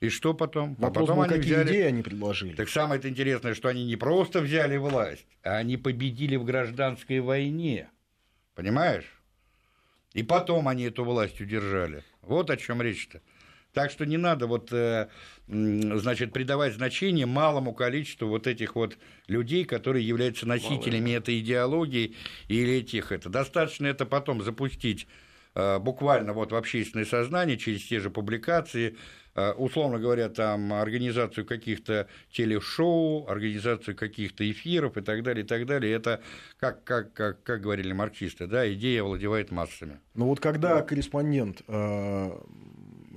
[0.00, 0.76] И что потом?
[0.78, 1.68] А Вопрос а потом был, они какие взяли...
[1.70, 2.54] идеи они предложили.
[2.54, 7.88] Так самое интересное, что они не просто взяли власть, а они победили в гражданской войне.
[8.54, 9.04] Понимаешь?
[10.12, 12.04] И потом они эту власть удержали.
[12.22, 13.20] Вот о чем речь-то.
[13.72, 15.08] Так что не надо вот, э,
[15.48, 21.16] значит, придавать значение малому количеству вот этих вот людей, которые являются носителями Мало.
[21.16, 22.14] этой идеологии
[22.46, 23.28] или этих это.
[23.28, 25.08] Достаточно это потом запустить
[25.54, 28.96] буквально вот в общественное сознание через те же публикации,
[29.34, 35.66] Э, условно говоря, там организацию каких-то телешоу, организацию каких-то эфиров и так далее, и так
[35.66, 35.92] далее.
[35.92, 36.22] Это,
[36.58, 39.98] как, как, как, как говорили марксисты, да, идея овладевает массами.
[40.14, 40.82] Ну вот когда да.
[40.82, 42.38] корреспондент э,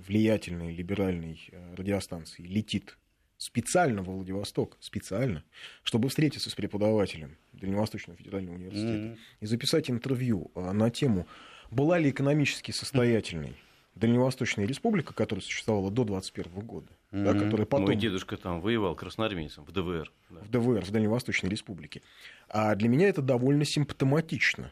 [0.07, 2.97] влиятельной либеральной э, радиостанции летит
[3.37, 5.43] специально в Владивосток, специально,
[5.83, 9.17] чтобы встретиться с преподавателем Дальневосточного федерального университета mm-hmm.
[9.41, 11.27] и записать интервью на тему,
[11.71, 13.55] была ли экономически состоятельной
[13.95, 17.23] Дальневосточная республика, которая существовала до 21 года, mm-hmm.
[17.23, 17.85] да, которая потом...
[17.85, 20.11] Мой дедушка там воевал красноармейцем в ДВР.
[20.29, 20.39] Да.
[20.41, 22.03] В ДВР, в Дальневосточной республике.
[22.47, 24.71] А для меня это довольно симптоматично.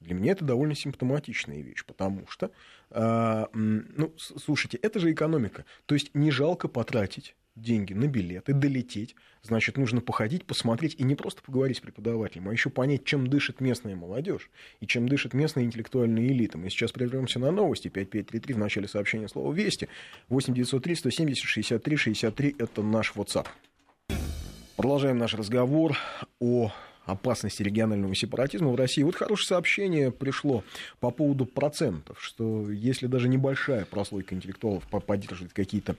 [0.00, 2.52] Для меня это довольно симптоматичная вещь, потому что,
[2.90, 5.64] э, ну, слушайте, это же экономика.
[5.86, 11.14] То есть не жалко потратить деньги на билеты, долететь, значит, нужно походить, посмотреть и не
[11.14, 15.64] просто поговорить с преподавателем, а еще понять, чем дышит местная молодежь и чем дышит местная
[15.64, 16.58] интеллектуальная элита.
[16.58, 17.88] Мы сейчас прервемся на новости.
[17.88, 19.88] 5533 в начале сообщения слова «Вести».
[20.28, 23.46] 8903 170 63 63– это наш WhatsApp.
[24.76, 25.96] Продолжаем наш разговор
[26.40, 26.72] о
[27.04, 29.02] опасности регионального сепаратизма в России.
[29.02, 30.62] Вот хорошее сообщение пришло
[31.00, 35.96] по поводу процентов, что если даже небольшая прослойка интеллектуалов поддерживает какие-то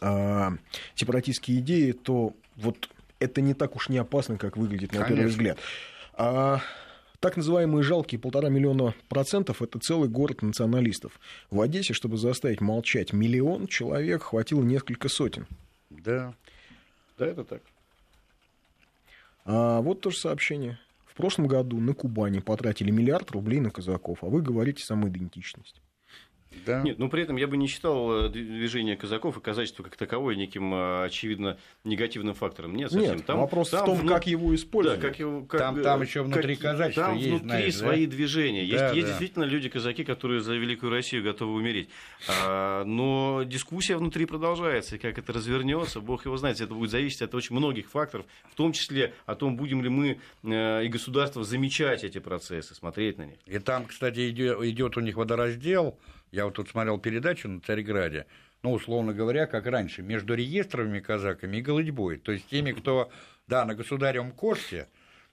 [0.00, 0.50] э,
[0.94, 5.16] сепаратистские идеи, то вот это не так уж не опасно, как выглядит на Конечно.
[5.16, 5.58] первый взгляд.
[6.14, 6.60] А,
[7.20, 11.18] так называемые жалкие полтора миллиона процентов– это целый город националистов.
[11.50, 15.46] В Одессе, чтобы заставить молчать миллион человек, хватило несколько сотен.
[15.90, 16.34] Да,
[17.18, 17.62] да, это так.
[19.44, 20.78] А вот тоже сообщение.
[21.06, 25.80] В прошлом году на Кубани потратили миллиард рублей на казаков, а вы говорите самоидентичность.
[26.64, 26.82] Да.
[26.82, 30.36] Нет, ну при этом я бы не считал э, движение казаков и казачество как таковое
[30.36, 32.74] неким, э, очевидно, негативным фактором.
[32.74, 33.16] Нет, совсем.
[33.16, 35.00] Нет, там, вопрос там, в том, ну, как его использовать.
[35.00, 38.06] Да, как его, как, там, там еще внутри как, казачества там есть, внутри знаешь, свои
[38.06, 38.12] да?
[38.12, 38.64] движения.
[38.64, 39.08] Есть, да, есть да.
[39.08, 41.88] действительно люди-казаки, которые за Великую Россию готовы умереть.
[42.28, 46.60] А, но дискуссия внутри продолжается, и как это развернется, бог его знает.
[46.60, 50.18] Это будет зависеть от очень многих факторов, в том числе о том, будем ли мы
[50.42, 53.38] э, и государство замечать эти процессы, смотреть на них.
[53.46, 55.98] И там, кстати, идет у них водораздел
[56.30, 58.26] я вот тут смотрел передачу на Царьграде,
[58.62, 62.18] ну, условно говоря, как раньше, между реестровыми казаками и голодьбой.
[62.18, 63.10] То есть теми, кто,
[63.46, 64.88] да, на государевом коште,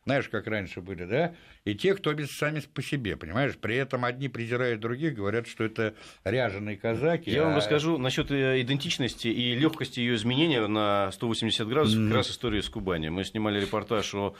[0.05, 3.57] знаешь, как раньше были, да, и те, кто без сами по себе, понимаешь?
[3.57, 7.31] При этом одни презирают других, говорят, что это ряженые казаки.
[7.31, 7.45] Я а...
[7.45, 12.07] вам расскажу насчет э, идентичности и легкости ее изменения на 180 градусов, mm-hmm.
[12.07, 13.09] как раз история с Кубани.
[13.09, 14.35] Мы снимали репортаж о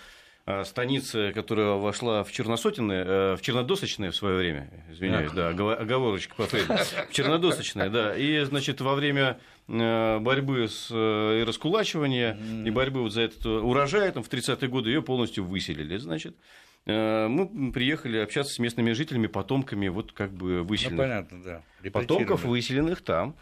[0.65, 6.45] станица, которая вошла в Черносотенное, э, в Чернодосочное в свое время, извиняюсь, да, оговорочка по
[6.47, 6.73] Фрейду,
[7.10, 13.13] в Чернодосочное, да, и, значит, во время э, борьбы с и раскулачивания, и борьбы вот
[13.13, 16.36] за этот урожай, там, в 30-е годы ее полностью выселили, значит,
[16.86, 20.98] мы приехали общаться с местными жителями, потомками вот как бы выселенных.
[20.98, 21.89] Ну, понятно, да.
[21.91, 23.36] Потомков выселенных там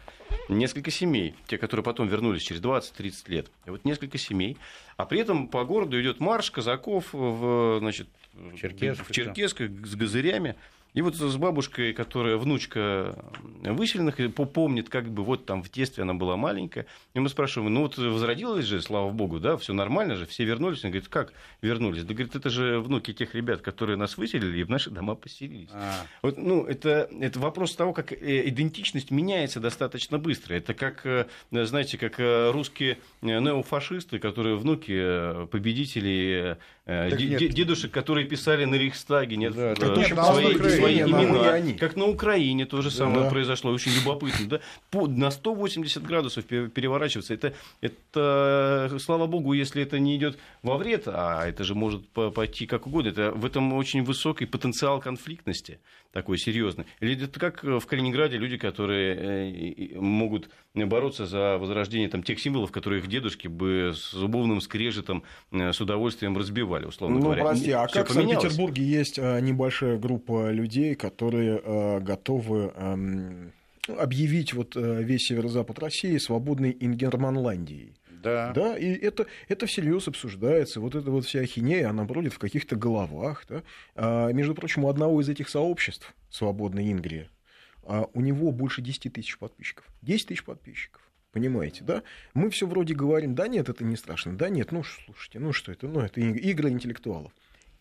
[0.48, 3.50] несколько семей, те, которые потом вернулись через 20-30 лет.
[3.66, 4.56] И вот несколько семей.
[4.96, 8.08] А при этом по городу идет марш казаков в, значит,
[8.56, 10.56] Черкесск, в Черкесск с газырями.
[10.94, 13.16] И вот с бабушкой, которая внучка
[13.62, 14.16] выселенных,
[14.52, 16.86] помнит, как бы вот там в детстве она была маленькая.
[17.14, 20.84] И мы спрашиваем, ну вот возродилась же, слава богу, да, все нормально же, все вернулись.
[20.84, 22.04] Она говорит, как вернулись?
[22.04, 25.70] Да говорит, это же внуки тех ребят, которые нас выселили и в наши дома поселились.
[25.72, 26.06] А.
[26.20, 30.54] Вот, ну, это, это вопрос того, как э, идентичность меняется достаточно быстро.
[30.54, 38.74] Это как, э, знаете, как э, русские неофашисты, которые внуки победителей дедушек, которые писали на
[38.74, 40.04] Рейхстаге, нет, да, да.
[40.04, 41.78] свои свои имена.
[41.78, 43.30] Как на Украине то же самое да.
[43.30, 44.48] произошло, очень любопытно.
[44.48, 44.60] Да?
[44.90, 47.34] По, на 180 градусов переворачиваться.
[47.34, 52.66] Это, это, слава богу, если это не идет во вред, а это же может пойти
[52.66, 53.10] как угодно.
[53.10, 55.78] Это, в этом очень высокий потенциал конфликтности
[56.12, 56.84] такой серьезный.
[57.00, 62.72] Или это как в Калининграде люди, которые э, могут бороться за возрождение там, тех символов,
[62.72, 67.42] которые их дедушки бы с зубовным скрежетом э, с удовольствием разбивали, условно ну, говоря.
[67.42, 68.36] Ну, прости, а Всё как поменялось?
[68.36, 73.52] в Санкт-Петербурге есть э, небольшая группа людей, которые готовы эм,
[73.88, 77.94] объявить вот весь северо-запад России свободной Ингерманландией.
[78.22, 78.52] Да.
[78.54, 80.80] Да, и это, это всерьез обсуждается.
[80.80, 83.44] Вот эта вот вся ахинея, она бродит в каких-то головах.
[83.48, 83.62] Да?
[83.96, 87.28] А, между прочим, у одного из этих сообществ, Свободной Ингрии,
[87.84, 89.86] а у него больше 10 тысяч подписчиков.
[90.02, 91.02] 10 тысяч подписчиков.
[91.32, 92.02] Понимаете, да?
[92.34, 95.72] Мы все вроде говорим, да нет, это не страшно, да нет, ну слушайте, ну что
[95.72, 97.32] это, ну это игры интеллектуалов.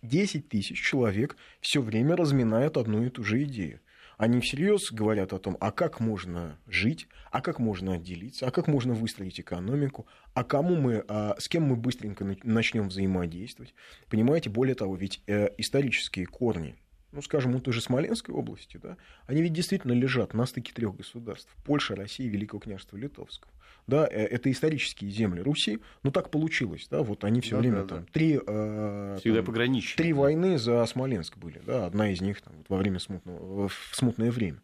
[0.02, 3.82] 10 тысяч человек все время разминают одну и ту же идею
[4.22, 8.68] они всерьез говорят о том, а как можно жить, а как можно отделиться, а как
[8.68, 13.74] можно выстроить экономику, а кому мы, а с кем мы быстренько начнем взаимодействовать.
[14.10, 16.76] Понимаете, более того, ведь э, исторические корни,
[17.12, 18.98] ну, скажем, у той же Смоленской области, да,
[19.28, 23.52] они ведь действительно лежат на стыке трех государств– Польши, России и Великого княжества Литовского
[23.88, 27.82] да, э, это исторические земли Руси, ну так получилось, да, вот они все да, время
[27.82, 28.06] да, там да.
[28.12, 32.70] три, э, Всегда там, три войны за Смоленск были, да, одна из них там, вот,
[32.70, 34.62] во время смутного, в смутное время.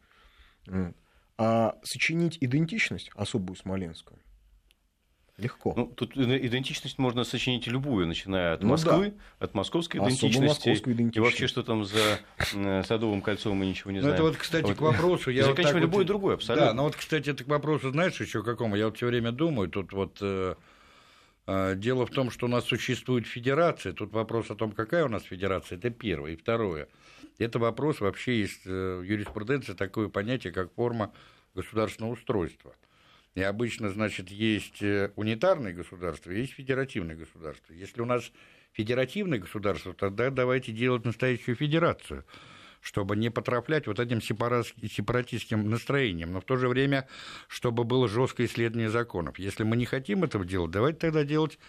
[1.39, 4.17] А сочинить идентичность особую смоленскую
[5.37, 5.73] Легко.
[5.77, 9.45] Ну, тут идентичность можно сочинить любую, начиная от ну, Москвы, да.
[9.45, 11.17] от московской идентичности, идентичности.
[11.17, 12.19] И вообще, что там за
[12.55, 14.15] э, Садовым кольцом, мы ничего не знаем.
[14.15, 15.29] Ну, это вот, кстати, вот, к вопросу.
[15.29, 16.65] Я заканчиваю вот любой вот, другой, абсолютно.
[16.65, 18.75] Да, но вот, кстати, это к вопросу, знаешь, еще какому?
[18.75, 20.55] Я вот все время думаю, тут вот э,
[21.45, 23.93] э, дело в том, что у нас существует федерация.
[23.93, 26.31] Тут вопрос о том, какая у нас федерация, это первое.
[26.31, 26.87] И второе.
[27.37, 31.13] Это вопрос, вообще есть э, в юриспруденции такое понятие, как форма
[31.53, 32.73] государственного устройства–
[33.37, 37.71] И обычно, значит, есть э, унитарные государства, есть федеративные государства.
[37.71, 38.31] Если у нас
[38.73, 42.25] федеративное государство, тогда давайте делать настоящую федерацию
[42.79, 47.07] чтобы не потрафлять вот этим сепаратистским настроением, но в то же время,
[47.47, 49.39] чтобы было жесткое исследование законов.
[49.39, 51.59] Если мы не хотим этого делать, давайте тогда делать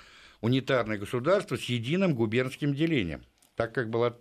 [0.42, 3.24] унитарное государство с единым губернским делением,
[3.56, 4.14] так как была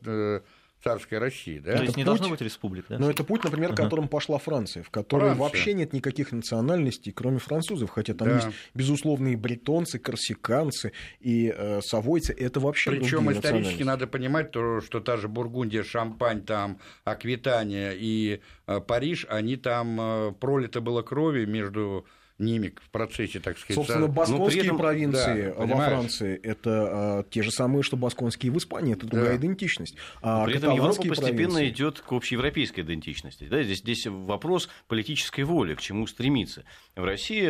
[0.83, 1.61] царская Россия.
[1.61, 1.77] Да?
[1.77, 2.97] То есть не путь, должно быть республик, да?
[2.97, 3.75] Но ну, это путь, например, uh-huh.
[3.75, 5.43] которым пошла Франция, в которой Франция.
[5.43, 8.35] вообще нет никаких национальностей, кроме французов, хотя там да.
[8.35, 14.99] есть безусловные бретонцы, корсиканцы и э, савойцы, это вообще Причем исторически надо понимать, то, что
[14.99, 21.45] та же Бургундия, Шампань, там, Аквитания и э, Париж, они там э, пролито было крови
[21.45, 22.05] между
[22.39, 23.75] ними в процессе, так сказать.
[23.75, 28.57] Собственно, басконские этом, провинции да, во Франции это а, те же самые, что басконские в
[28.57, 29.37] Испании, это другая да.
[29.37, 29.95] идентичность.
[30.21, 31.69] А при этом Европа постепенно провинции...
[31.69, 33.47] идет к общеевропейской идентичности.
[33.49, 33.63] Да?
[33.63, 36.63] Здесь, здесь вопрос политической воли, к чему стремиться.
[36.95, 37.47] В России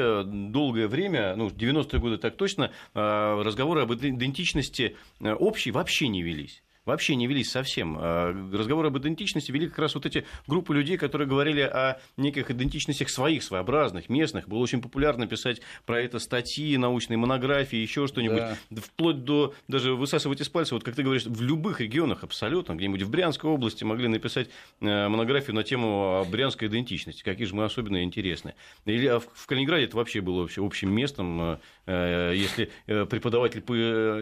[0.51, 6.21] долгое время, ну, 90-е годы так точно, а, разговоры об идентичности а, общей вообще не
[6.21, 7.97] велись вообще не велись совсем.
[7.99, 12.49] А, разговоры об идентичности вели как раз вот эти группы людей, которые говорили о неких
[12.49, 14.47] идентичностях своих, своеобразных, местных.
[14.47, 18.37] Было очень популярно писать про это статьи, научные монографии, еще что-нибудь.
[18.69, 18.81] Да.
[18.81, 23.01] Вплоть до даже высасывать из пальца, вот как ты говоришь, в любых регионах абсолютно, где-нибудь
[23.01, 28.01] в Брянской области могли написать э, монографию на тему брянской идентичности, какие же мы особенно
[28.01, 28.55] интересны.
[28.85, 33.75] Или а в Калининграде это вообще было вообще общим местом, э, э, если преподаватель по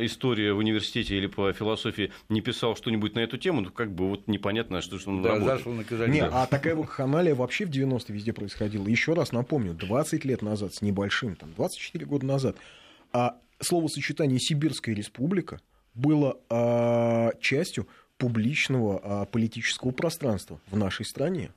[0.04, 3.92] истории в университете или по философии не писал написал что-нибудь на эту тему, ну, как
[3.92, 5.90] бы вот непонятно, что, что он да, работает.
[6.08, 8.88] Не, а такая вот ханалия вообще в 90-е везде происходила.
[8.88, 12.56] Еще раз напомню, 20 лет назад с небольшим, там, 24 года назад,
[13.12, 15.60] а словосочетание «Сибирская республика»
[15.94, 17.88] было а, частью
[18.18, 21.52] публичного а, политического пространства в нашей стране.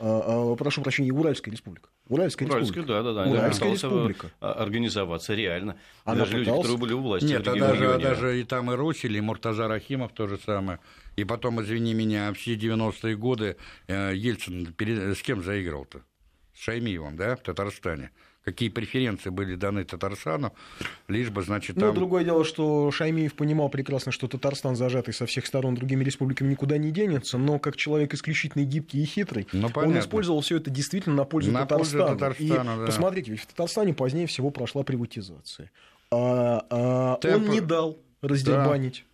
[0.00, 1.90] А, а, прошу прощения, Уральская республика.
[2.08, 3.02] Уральская, Уральская республика.
[3.02, 3.30] Да, да, да.
[3.30, 4.30] Уральская республика.
[4.40, 5.76] Организоваться реально.
[6.04, 6.46] Она даже пыталась...
[6.46, 7.26] люди, которые были у власти.
[7.26, 10.80] Нет, а даже, даже и там и Русили, и Муртаза Рахимов то же самое.
[11.16, 13.56] И потом, извини меня, все 90-е годы
[13.88, 15.16] э, Ельцин перед...
[15.16, 16.00] с кем заиграл-то?
[16.54, 18.10] С Шаймиевым, да, в Татарстане
[18.44, 20.52] какие преференции были даны Татарстану,
[21.08, 21.88] лишь бы, значит, ну, там...
[21.90, 26.50] Ну, другое дело, что Шаймиев понимал прекрасно, что Татарстан, зажатый со всех сторон другими республиками,
[26.50, 30.70] никуда не денется, но как человек исключительно гибкий и хитрый, ну, он использовал все это
[30.70, 32.04] действительно на пользу на Татарстана.
[32.04, 32.86] Пользу Татарстана и да.
[32.86, 35.70] посмотрите, ведь в Татарстане позднее всего прошла приватизация.
[36.10, 39.09] А, а, он не дал раздербанить а,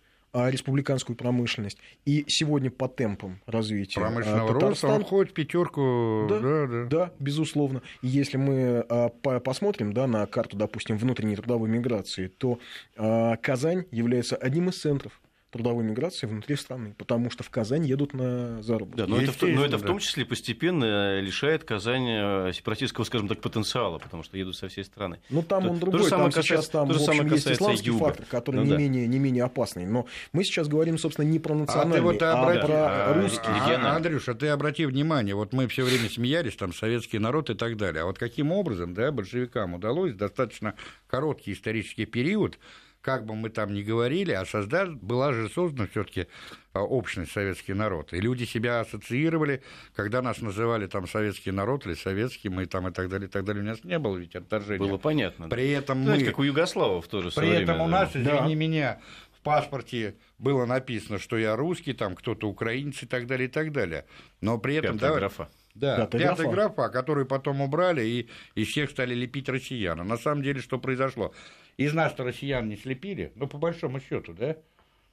[0.49, 1.77] республиканскую промышленность.
[2.05, 4.69] И сегодня по темпам развития а, промышленного Татарстан...
[4.69, 6.27] роста он входит в пятерку.
[6.29, 6.85] Да, да, да.
[6.85, 7.81] да, безусловно.
[8.01, 12.59] И если мы а, посмотрим да, на карту, допустим, внутренней трудовой миграции, то
[12.95, 15.19] Казань является одним из центров
[15.51, 18.97] трудовой миграции внутри страны, потому что в Казань едут на заработки.
[18.97, 23.39] Да, но, это, но это в том числе постепенно лишает Казань э, сепаратистского, скажем так,
[23.39, 25.19] потенциала, потому что едут со всей страны.
[25.29, 27.09] Ну, там то, он другой, то же самое там касается, сейчас там, то же в
[27.09, 28.05] общем, есть исламский юга.
[28.05, 28.77] фактор, который ну, не, да.
[28.77, 29.85] менее, не менее опасный.
[29.85, 32.67] Но мы сейчас говорим, собственно, не про национальный, а, вот а обрати...
[32.67, 33.47] про русский.
[33.47, 37.77] А, Андрюша, ты обрати внимание, вот мы все время смеялись, там, советский народ и так
[37.77, 38.03] далее.
[38.03, 40.75] А вот каким образом, да, большевикам удалось достаточно
[41.07, 42.59] короткий исторический период
[43.01, 46.27] как бы мы там ни говорили, а создать, была же создана все-таки
[46.73, 48.13] а, общность советский народ.
[48.13, 49.61] И люди себя ассоциировали,
[49.95, 53.45] когда нас называли там советский народ или советский, мы там и так далее, и так
[53.45, 53.63] далее.
[53.63, 54.85] У нас не было ведь отторжения.
[54.85, 55.47] Было понятно.
[55.49, 56.29] При этом Знаете, мы...
[56.31, 58.19] как у югославов тоже При этом время, у нас, да.
[58.19, 58.59] извини да.
[58.59, 58.99] меня,
[59.31, 63.71] в паспорте было написано, что я русский, там кто-то украинец и так далее, и так
[63.71, 64.05] далее.
[64.41, 64.95] Но при этом...
[64.95, 65.49] Пятая да, графа.
[65.75, 66.73] Да, пятая, пятая графа.
[66.75, 70.05] графа, которую потом убрали, и из всех стали лепить россиян.
[70.05, 71.33] на самом деле, что произошло?
[71.77, 74.57] Из нас-то россиян не слепили, ну, по большому счету, да?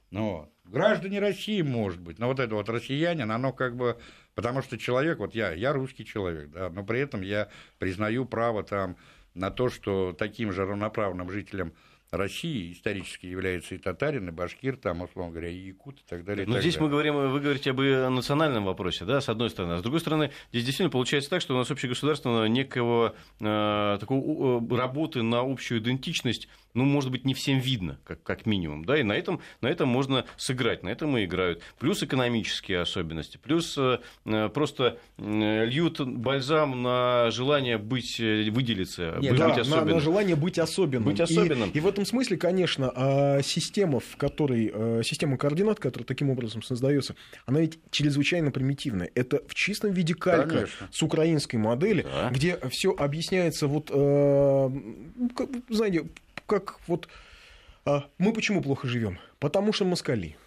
[0.09, 3.99] Ну, граждане России, может быть, но вот это вот россиянин, оно как бы...
[4.33, 7.49] Потому что человек, вот я, я русский человек, да, но при этом я
[7.79, 8.97] признаю право там
[9.33, 11.73] на то, что таким же равноправным жителям
[12.11, 16.45] России исторически является и татарин, и башкир, там, условно говоря, и якут, и так далее.
[16.45, 16.85] Но так здесь далее.
[16.85, 19.73] мы говорим, вы говорите об национальном вопросе, да, с одной стороны.
[19.73, 24.61] А с другой стороны, здесь действительно получается так, что у нас общегосударственного некого э, такого
[24.61, 28.99] э, работы на общую идентичность ну, может быть, не всем видно, как, как минимум, да,
[28.99, 31.61] и на этом, на этом можно сыграть, на этом и играют.
[31.79, 39.17] Плюс экономические особенности, плюс э, э просто э, льют бальзам на желание быть, э, выделиться,
[39.21, 39.87] Нет, быть, да, быть особенным.
[39.87, 41.05] На, на желание быть особенным.
[41.05, 41.69] Быть особенным.
[41.69, 46.29] И, и в этом смысле, конечно, а, система, в которой, э, система координат, которая таким
[46.29, 49.09] образом создается, она ведь чрезвычайно примитивная.
[49.15, 50.89] Это в чистом виде калька конечно.
[50.91, 52.29] с украинской модели, да.
[52.31, 53.87] где все объясняется вот,
[55.69, 56.05] знаете,
[56.45, 57.07] как вот
[57.85, 59.19] а, мы почему плохо живем?
[59.39, 60.37] Потому что москали.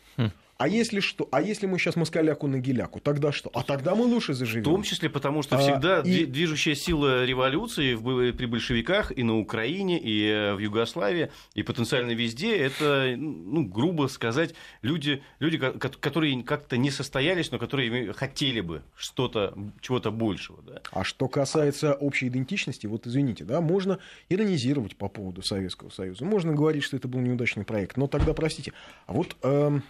[0.59, 1.29] А если что?
[1.31, 3.49] А если мы сейчас москаляку на геляку, тогда что?
[3.55, 4.65] А тогда мы лучше заживем.
[4.65, 6.27] В том числе потому, что всегда а, и...
[6.27, 7.95] движущая сила революции
[8.33, 14.09] при большевиках и на Украине, и э, в Югославии, и потенциально везде, это, ну, грубо
[14.09, 20.61] сказать, люди, люди которые как-то не состоялись, но которые хотели бы что-то, чего-то большего.
[20.63, 20.83] Да.
[20.91, 26.53] А что касается общей идентичности, вот извините, да, можно иронизировать по поводу Советского Союза, можно
[26.53, 28.73] говорить, что это был неудачный проект, но тогда, простите,
[29.07, 29.37] а вот...
[29.45, 29.85] Эм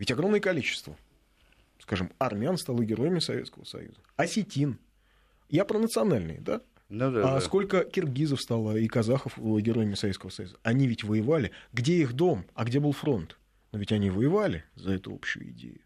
[0.00, 0.96] ведь огромное количество,
[1.78, 3.98] скажем, армян стало героями Советского Союза.
[4.16, 4.78] Осетин.
[5.50, 6.62] Я про национальные, да?
[6.88, 7.40] Ну, да, а да.
[7.42, 10.56] сколько киргизов стало и казахов героями Советского Союза?
[10.62, 11.50] Они ведь воевали.
[11.74, 13.36] Где их дом, а где был фронт?
[13.72, 15.80] Но ведь они воевали за эту общую идею.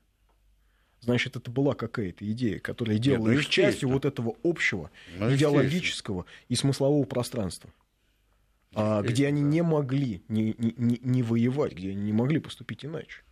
[1.00, 5.34] Значит, это была какая-то идея, которая делала Нет, ну, их частью вот этого общего ну,
[5.34, 7.68] идеологического и смыслового пространства.
[8.76, 13.24] А, где они не могли не, не, не воевать, где они не могли поступить иначе.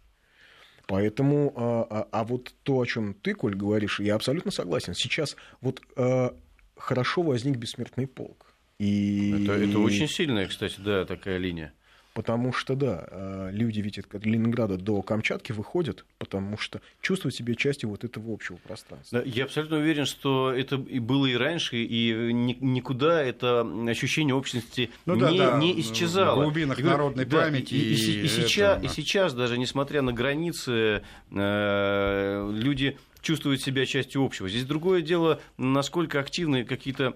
[0.86, 4.94] Поэтому, а, а, а вот то, о чем ты, Коль, говоришь, я абсолютно согласен.
[4.94, 6.36] Сейчас вот а,
[6.76, 8.54] хорошо возник бессмертный полк.
[8.78, 9.44] И...
[9.44, 11.72] Это, это очень сильная, кстати, да, такая линия.
[12.14, 17.54] Потому что, да, а, люди ведь от Ленинграда до Камчатки выходят, потому что чувствуют себя
[17.54, 19.20] частью вот этого общего пространства.
[19.20, 24.90] Да, я абсолютно уверен, что это и было и раньше, и никуда это ощущение общности
[25.06, 25.58] ну, не, да, да.
[25.58, 26.40] не исчезало.
[26.40, 27.74] В глубинах и, народной да, памяти.
[27.74, 28.86] И, и, и, и, сейчас, да.
[28.86, 34.48] и сейчас, даже несмотря на границы, э, люди чувствуют себя частью общего.
[34.48, 37.14] Здесь другое дело, насколько активны какие-то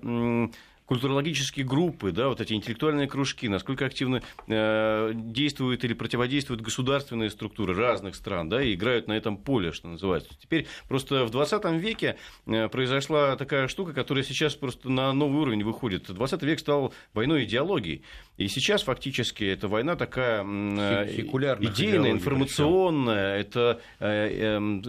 [0.86, 7.74] культурологические группы, да, вот эти интеллектуальные кружки, насколько активно э, действуют или противодействуют государственные структуры
[7.74, 10.30] разных стран, да, и играют на этом поле, что называется.
[10.40, 12.16] Теперь просто в 20 веке
[12.46, 16.12] э, произошла такая штука, которая сейчас просто на новый уровень выходит.
[16.12, 18.02] 20 век стал войной идеологии.
[18.36, 24.82] И сейчас фактически эта война такая э, идейная, информационная, это э, эм,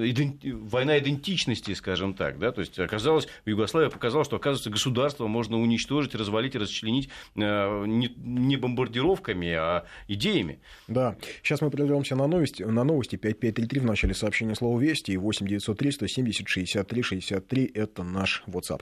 [0.67, 2.39] война идентичности, скажем так.
[2.39, 2.51] Да?
[2.51, 8.57] То есть оказалось, в Югославии показалось, что, оказывается, государство можно уничтожить, развалить, расчленить э, не
[8.57, 10.59] бомбардировками, а идеями.
[10.87, 11.15] Да.
[11.41, 12.63] Сейчас мы прервемся на новости.
[12.63, 18.43] На новости 5533 в начале сообщения слова «Вести» и 8903 170 63 63– это наш
[18.47, 18.81] WhatsApp.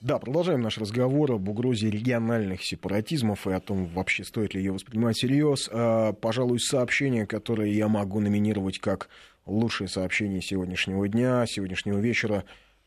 [0.00, 4.72] Да, продолжаем наш разговор об угрозе региональных сепаратизмов и о том, вообще стоит ли ее
[4.72, 5.70] воспринимать всерьез.
[5.72, 9.08] А, пожалуй, сообщение, которое я могу номинировать как
[9.46, 12.44] лучшее сообщение сегодняшнего дня, сегодняшнего вечера.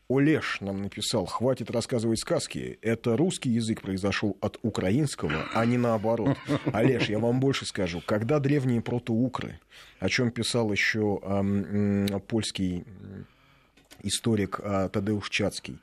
[0.08, 2.78] Олеж нам написал, хватит рассказывать сказки.
[2.80, 6.38] Это русский язык произошел от украинского, а не наоборот.
[6.72, 8.00] Олеж, я вам больше скажу.
[8.06, 9.60] Когда древние протоукры,
[10.00, 12.84] о чем писал еще э, польский
[14.02, 15.78] историк э, Тадеуш Чацкий,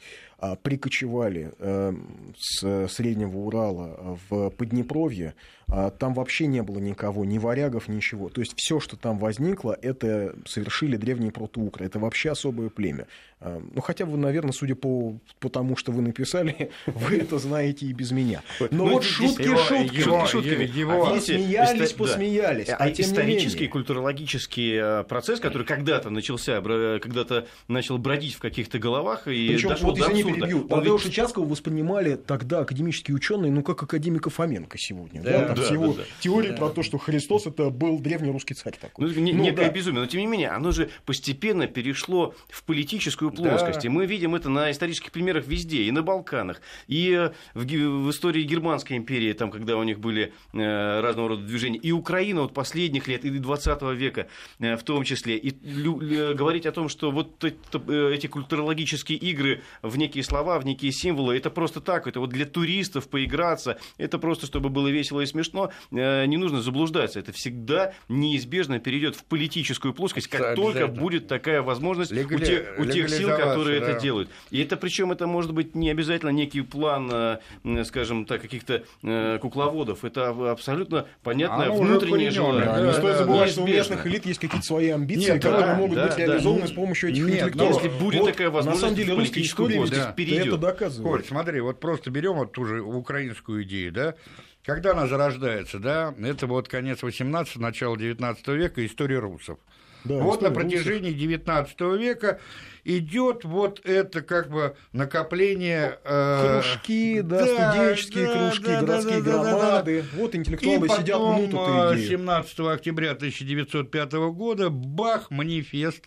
[0.61, 5.33] прикочевали эм, с Среднего Урала в Поднепровье,
[5.67, 8.29] а, там вообще не было никого, ни варягов, ничего.
[8.29, 11.85] То есть все, что там возникло, это совершили древние протоукры.
[11.85, 13.07] Это вообще особое племя.
[13.39, 17.87] А, ну, хотя бы, наверное, судя по, по тому, что вы написали, вы это знаете
[17.87, 18.43] и без меня.
[18.59, 20.63] Но ну, вот шутки его, шутки, его, шутками.
[20.65, 22.67] Его, а смеялись, иста- посмеялись.
[22.67, 22.77] Да.
[22.77, 29.27] А, а исторический, культурологический э, процесс, который когда-то начался, когда-то начал бродить в каких-то головах
[29.27, 30.24] и Причем, дошел вот, до извини.
[30.33, 30.63] Перебью.
[30.63, 35.21] Тадеуша Шичанского воспринимали тогда академические ученые, ну, как академика Фоменко сегодня.
[35.21, 36.03] Да, да, там да, с его да, да.
[36.19, 36.57] теорией да.
[36.57, 39.07] про то, что Христос это был древний русский царь такой.
[39.07, 39.71] Ну, не, ну, некое да.
[39.71, 43.81] безумие, но тем не менее, оно же постепенно перешло в политическую плоскость.
[43.81, 43.87] Да.
[43.87, 48.43] И мы видим это на исторических примерах везде, и на Балканах, и в, в истории
[48.43, 53.07] Германской империи, там, когда у них были э, разного рода движения, и Украина вот последних
[53.07, 54.27] лет, и 20 века
[54.59, 55.37] э, в том числе.
[55.37, 60.23] И лю, э, говорить о том, что вот это, э, эти культурологические игры в некие
[60.23, 64.69] слова, в некие символы, это просто так, это вот для туристов поиграться, это просто чтобы
[64.69, 67.19] было весело и смешно э, не нужно заблуждаться.
[67.19, 72.41] Это всегда неизбежно перейдет в политическую плоскость, как только будет такая возможность Легали...
[72.41, 73.89] у тех, у тех сил, которые да.
[73.89, 74.29] это делают.
[74.51, 79.37] И это причем это может быть не обязательно некий план, э, скажем так, каких-то э,
[79.39, 80.05] кукловодов.
[80.05, 82.65] Это абсолютно понятное Оно внутреннее желание.
[82.65, 85.75] Да, не стоит забывать, что у местных элит есть какие-то свои амбиции, Нет, которые да,
[85.75, 86.67] могут да, быть реализованы да.
[86.67, 87.83] с помощью этих Нет, интеллектуалов.
[87.83, 90.04] Если будет вот, такая возможность, на самом деле, русская история да.
[90.09, 91.11] Это доказывает.
[91.11, 94.15] Коль, смотри, вот просто берем вот ту же украинскую идею, да,
[94.63, 99.59] когда она зарождается, да, это вот конец 18 начало 19 века, история русов.
[100.05, 101.11] Да, вот на протяжении.
[101.11, 102.39] 19 века
[102.83, 105.99] идет вот это как бы накопление...
[106.03, 106.61] Э...
[106.61, 110.01] Кружки, да, да студенческие да, кружки, да, городские да, громады.
[110.01, 110.21] Да, да.
[110.21, 112.09] Вот интеллектуалы и потом, сидят, мнут эту идею.
[112.09, 116.03] 17 октября 1905 года Бах, манифест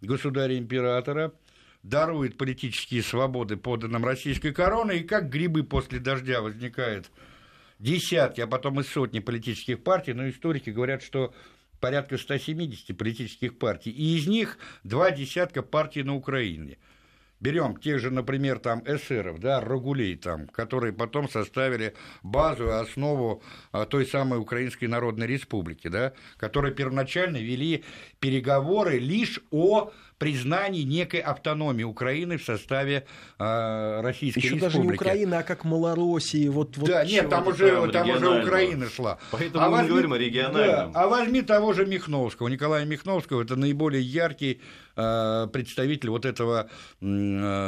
[0.00, 1.32] государя-императора,
[1.88, 7.10] дарует политические свободы подданным российской короны, и как грибы после дождя возникает
[7.78, 11.34] десятки, а потом и сотни политических партий, но историки говорят, что
[11.80, 16.78] порядка 170 политических партий, и из них два десятка партий на Украине.
[17.40, 23.86] Берем тех же, например, там эсеров, да, Рагулей там, которые потом составили базу, основу а,
[23.86, 27.84] той самой Украинской Народной Республики, да, которые первоначально вели
[28.20, 33.06] переговоры лишь о признании некой автономии Украины в составе
[33.38, 34.74] э, Российской Еще Республики.
[34.74, 36.48] даже не Украины, а как Малороссии.
[36.48, 39.18] Вот, вот да, нет, там уже, там уже Украина шла.
[39.30, 40.92] Поэтому а мы возьми, говорим о региональном.
[40.92, 44.60] Да, а возьми того же Михновского, Николая Михновского, это наиболее яркий
[44.96, 46.68] э, представитель вот этого
[47.00, 47.04] э,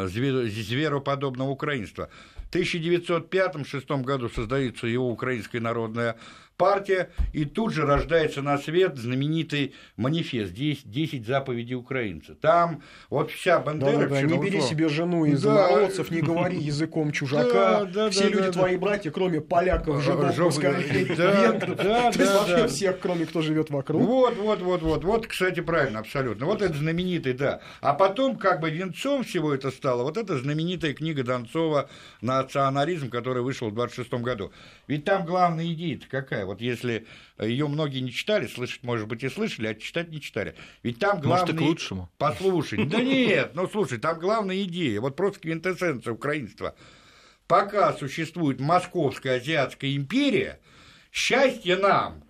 [0.08, 2.08] звероподобного украинства.
[2.50, 6.16] В 1905-1906 году создается его Украинская народная
[6.60, 12.34] партия, и тут же рождается на свет знаменитый манифест «10, 10 заповедей украинца».
[12.34, 14.08] Там вот вся Бандеровщина...
[14.08, 14.36] Да, да, да.
[14.36, 15.54] Не бери себе жену из да.
[15.54, 21.76] народцев, не говори языком чужака, да, все люди твои братья, кроме поляков, жидов, пускай, венгров,
[21.78, 24.02] то есть вообще всех, кроме кто живет вокруг.
[24.02, 26.44] Вот, вот, вот, вот, вот, кстати, правильно, абсолютно.
[26.44, 27.60] Вот это знаменитый, да.
[27.80, 31.88] А потом, как бы венцом всего это стало, вот эта знаменитая книга Донцова
[32.20, 34.52] «Национализм», которая вышла в 26 году.
[34.86, 36.44] Ведь там главная идея какая?
[36.50, 37.06] Вот если
[37.38, 40.56] ее многие не читали, слышать, может быть, и слышали, а читать не читали.
[40.82, 41.42] Ведь там главное...
[41.42, 42.10] Может, и к лучшему.
[42.18, 42.84] Послушай.
[42.86, 46.74] Да нет, ну слушай, там главная идея, вот просто квинтэссенция украинства.
[47.46, 50.58] Пока существует Московская Азиатская империя,
[51.12, 52.24] счастья нам,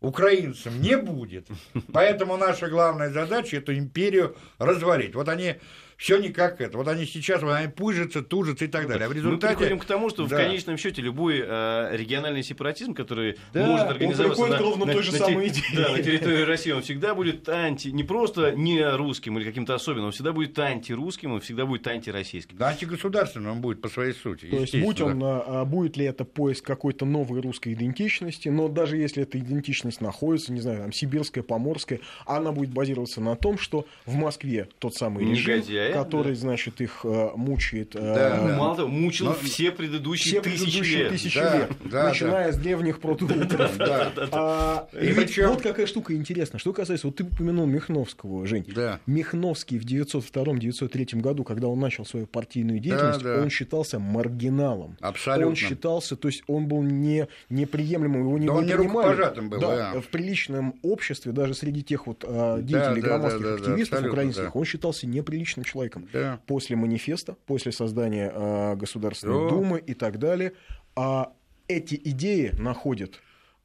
[0.00, 1.48] украинцам, не будет.
[1.92, 5.16] Поэтому наша главная задача эту империю развалить.
[5.16, 5.56] Вот они
[5.96, 6.76] все никак это.
[6.76, 9.06] Вот они сейчас вот они пыжатся, тужатся и так далее.
[9.06, 9.54] А в результате...
[9.54, 10.36] Мы приходим к тому, что да.
[10.36, 14.92] в конечном счете любой э, региональный сепаратизм, который да, может организоваться он на, ровно на,
[14.92, 15.64] той же на, самой идее.
[15.74, 20.06] Да, на территории России, он всегда будет анти, не просто не русским или каким-то особенным,
[20.06, 22.58] он всегда будет антирусским, он всегда будет антироссийским.
[22.58, 24.46] Да, антигосударственным он будет по своей сути.
[24.46, 28.98] То есть, будь он, а, будет ли это поиск какой-то новой русской идентичности, но даже
[28.98, 33.86] если эта идентичность находится, не знаю, там, сибирская, поморская, она будет базироваться на том, что
[34.04, 36.40] в Москве тот самый режим, Негодяй который, да.
[36.40, 37.94] значит, их э, мучает.
[37.94, 39.34] Э, да, ну, мало того, мучил Но...
[39.34, 41.08] все предыдущие, все тысячи лет.
[41.10, 42.52] Тысячи да, лет да, начиная да.
[42.52, 43.76] с древних протоутров.
[43.76, 45.50] Да, а, и причем...
[45.50, 46.58] Вот какая штука интересная.
[46.58, 48.64] Что касается, вот ты упомянул Михновского, Жень.
[48.74, 49.00] Да.
[49.06, 53.42] Михновский в 902-903 году, когда он начал свою партийную деятельность, да, да.
[53.42, 54.96] он считался маргиналом.
[55.00, 55.48] Абсолютно.
[55.48, 59.40] Он считался, то есть он был не, неприемлемым, его не, да не он принимали.
[59.40, 60.00] был, да, да.
[60.00, 64.08] В приличном обществе, даже среди тех вот а, деятелей, да, громадских да, да, активистов да,
[64.08, 64.50] украинских, да.
[64.52, 65.75] он считался неприличным человеком
[66.12, 66.40] да.
[66.46, 69.50] после манифеста, после создания э, Государственной да.
[69.50, 70.52] Думы и так далее.
[70.94, 71.32] А
[71.68, 73.20] эти идеи находят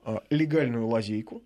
[0.06, 1.44] э, легальную лазейку,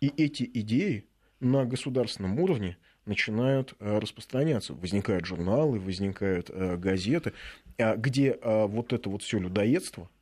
[0.00, 1.06] и эти идеи
[1.40, 2.76] на государственном уровне
[3.06, 4.74] начинают э, распространяться.
[4.74, 7.32] Возникают журналы, возникают э, газеты,
[7.78, 10.08] э, где э, вот это вот все людоедство–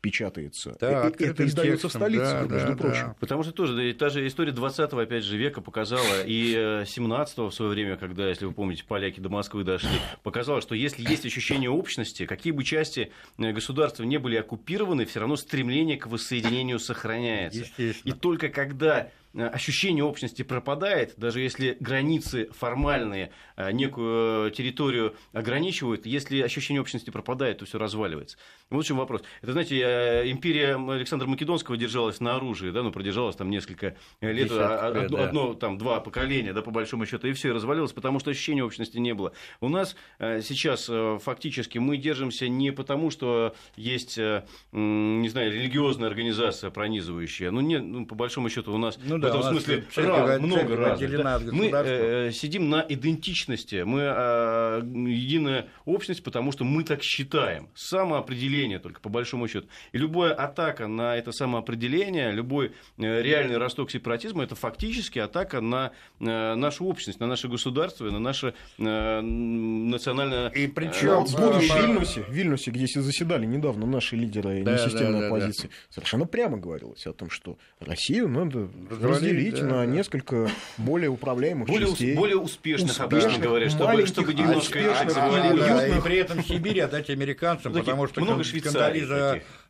[0.00, 0.76] печатается.
[0.80, 3.06] Да, и, это издается в столице, да, между да, прочим.
[3.08, 3.16] Да.
[3.18, 7.70] Потому что тоже та же история 20 опять же, века показала, и 17 в свое
[7.70, 12.26] время, когда, если вы помните, поляки до Москвы дошли, показала, что если есть ощущение общности,
[12.26, 17.64] какие бы части э, государства не были оккупированы, все равно стремление к воссоединению сохраняется.
[18.04, 19.10] И только когда Э,
[19.44, 27.58] ощущение общности пропадает, даже если границы формальные э, некую территорию ограничивают, если ощущение общности пропадает,
[27.58, 28.38] то все разваливается.
[28.70, 29.22] Вот в чем вопрос.
[29.42, 34.50] Это, знаете, э, империя Александра Македонского держалась на оружии, да, ну, продержалась там несколько лет,
[34.52, 35.24] а, лет одно, да.
[35.24, 38.64] одно, там, два поколения, да, по большому счету, и все, и развалилось, потому что ощущения
[38.64, 39.32] общности не было.
[39.60, 40.90] У нас сейчас
[41.22, 48.06] фактически мы держимся не потому, что есть, не знаю, религиозная организация пронизывающая, ну, не, ну,
[48.06, 51.10] по большому счету у нас ну, да в этом смысле раз, много разных.
[51.22, 51.40] Да.
[51.52, 57.68] Мы э, сидим на идентичности, мы э, единая общность, потому что мы так считаем.
[57.74, 59.68] Самоопределение только, по большому счету.
[59.92, 65.92] И любая атака на это самоопределение, любой э, реальный росток сепаратизма, это фактически атака на
[66.20, 70.48] э, нашу общность, на наше государство, на наше э, национальное...
[70.50, 75.12] И причем в будущем в Вильнюсе, в Вильнюсе, где заседали недавно наши лидеры да, несистемной
[75.12, 75.74] да, да, оппозиции, да.
[75.90, 78.68] совершенно прямо говорилось о том, что Россию надо
[79.16, 79.86] разделить да, на да.
[79.86, 82.14] несколько более управляемых более, частей.
[82.14, 84.78] Более успешных, успешных обычно говорят, чтобы, чтобы немножко...
[84.78, 89.04] А, да, и при этом Сибирь отдать американцам, ну, потому что много Швейцарий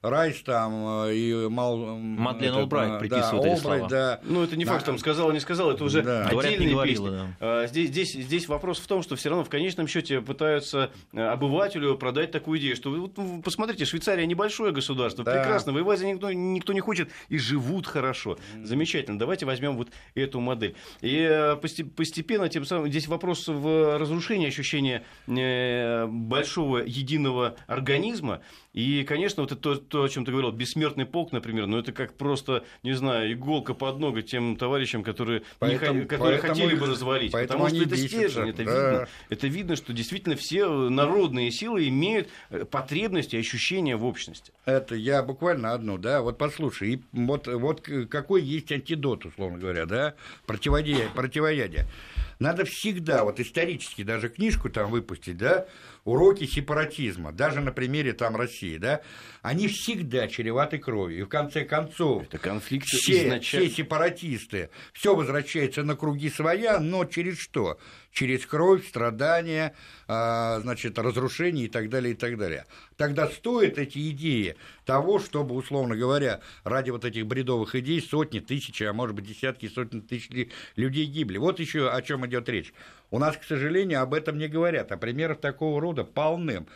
[0.03, 1.77] Райс там э, и Мал...
[1.97, 3.89] Мадлен Олбрайт приписывает эти слова.
[3.89, 4.21] Да.
[4.23, 6.27] Ну, это не факт, там сказала, не сказала, это уже да.
[6.27, 7.09] отдельные Говорят, песни.
[7.09, 7.27] Да.
[7.41, 11.21] А, здесь, здесь, здесь вопрос в том, что все равно в конечном счете пытаются э,
[11.21, 15.33] обывателю продать такую идею, что вот, ну, посмотрите, Швейцария небольшое государство, да.
[15.33, 18.39] прекрасно, воевать за никто, никто не хочет и живут хорошо.
[18.63, 20.77] Замечательно, давайте возьмем вот эту модель.
[21.01, 28.41] И э, постепенно, тем самым, здесь вопрос в разрушении ощущения большого единого организма,
[28.77, 31.93] И, конечно, вот это то, то, о чем ты говорил, бессмертный полк, например, ну это
[31.93, 36.79] как просто, не знаю, иголка под ногу тем товарищам, которые, поэтому, не, которые поэтому, хотели
[36.79, 37.33] бы развалить.
[37.33, 38.91] Потому что это стержень, это да.
[38.91, 39.09] видно.
[39.31, 44.53] Это видно, что действительно все народные силы имеют э, потребности, ощущения в общности.
[44.67, 49.87] Это я буквально одну, да, вот послушай, и вот, вот какой есть антидот, условно говоря,
[49.87, 50.15] да,
[50.45, 51.87] противодействие, противоядие.
[52.39, 55.67] Надо всегда, вот исторически даже книжку там выпустить, да,
[56.05, 59.01] уроки сепаратизма, даже на примере там России, да,
[59.43, 61.21] они всегда чреваты кровью.
[61.21, 63.67] И в конце концов, это конфликт все, изначально...
[63.69, 67.79] все сепаратисты, все возвращается на круги своя, но через что?
[68.17, 69.75] Через кровь, страдания,
[70.09, 72.65] а, значит, разрушение и так далее, и так далее.
[72.97, 74.57] Тогда стоят эти идеи
[74.87, 79.69] того, чтобы, условно говоря, ради вот этих бредовых идей сотни, тысячи, а может быть десятки,
[79.69, 80.31] сотни тысяч
[80.77, 81.37] людей гибли.
[81.37, 82.73] Вот еще о чем идет речь.
[83.11, 86.67] У нас, к сожалению, об этом не говорят, а примеров такого рода полным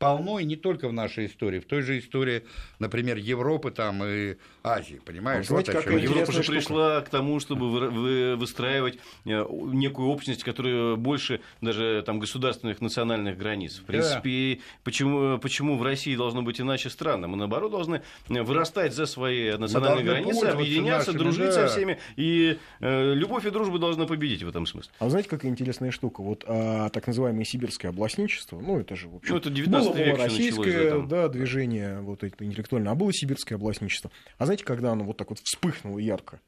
[0.00, 2.42] полно, и не только в нашей истории, в той же истории,
[2.78, 5.46] например, Европы там и Азии, понимаешь?
[5.50, 11.40] А вот как Европа же пришла к тому, чтобы выстраивать э, некую общность, которая больше
[11.60, 13.76] даже там государственных национальных границ.
[13.76, 14.62] В принципе, да.
[14.84, 17.28] почему, почему в России должно быть иначе странно?
[17.28, 21.52] Мы, наоборот, должны вырастать за свои национальные границы, объединяться, нашими, дружить да.
[21.52, 24.92] со всеми, и э, любовь и дружба должна победить в этом смысле.
[24.98, 26.22] А знаете, какая интересная штука?
[26.22, 29.34] Вот а, так называемое сибирское областничество, ну, это же, в общем...
[29.34, 34.10] Ну, это 19 было российское да, движение вот это интеллектуальное, а было сибирское областничество.
[34.38, 36.40] А знаете, когда оно вот так вот вспыхнуло ярко?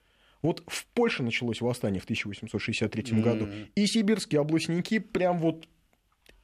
[0.43, 3.22] Вот в Польше началось восстание в 1863 mm-hmm.
[3.22, 5.68] году, и сибирские областники прям вот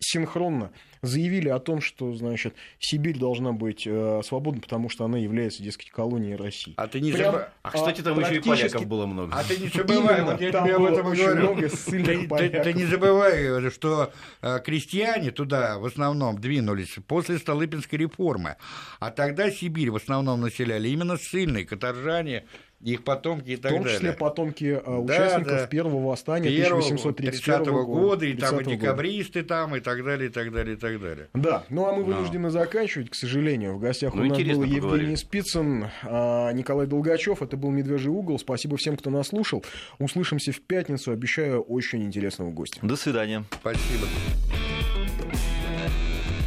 [0.00, 0.72] синхронно
[1.02, 5.90] заявили о том, что, значит, Сибирь должна быть э, свободна, потому что она является, дескать,
[5.90, 6.74] колонией России.
[6.76, 7.48] А ты не Прям, забывай...
[7.62, 9.34] А, кстати, там еще и поляков было много.
[9.34, 11.36] А ты не забывай, вот я тебе об этом говорю.
[11.36, 17.98] Много ты, ты, ты не забывай, что э, крестьяне туда в основном двинулись после Столыпинской
[17.98, 18.56] реформы.
[19.00, 22.44] А тогда Сибирь в основном населяли именно ссыльные, каторжане,
[22.80, 23.80] их потомки и так далее.
[23.80, 24.18] В том числе далее.
[24.18, 27.84] потомки а, участников да, первого восстания 1831 года.
[27.84, 29.48] года, и там и декабристы года.
[29.48, 31.28] там, и так далее, и так далее, и так далее.
[31.34, 32.50] Да, ну а мы вынуждены Но.
[32.50, 33.74] заканчивать, к сожалению.
[33.74, 35.14] В гостях ну, у нас был Евгений поговорили.
[35.16, 37.42] Спицын, а, Николай Долгачев.
[37.42, 38.38] Это был «Медвежий угол».
[38.38, 39.64] Спасибо всем, кто нас слушал.
[39.98, 41.10] Услышимся в пятницу.
[41.10, 42.78] Обещаю очень интересного гостя.
[42.82, 43.44] До свидания.
[43.60, 44.06] Спасибо.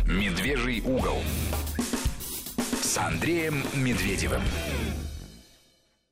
[0.07, 1.19] «Медвежий угол»
[2.81, 4.41] с Андреем Медведевым.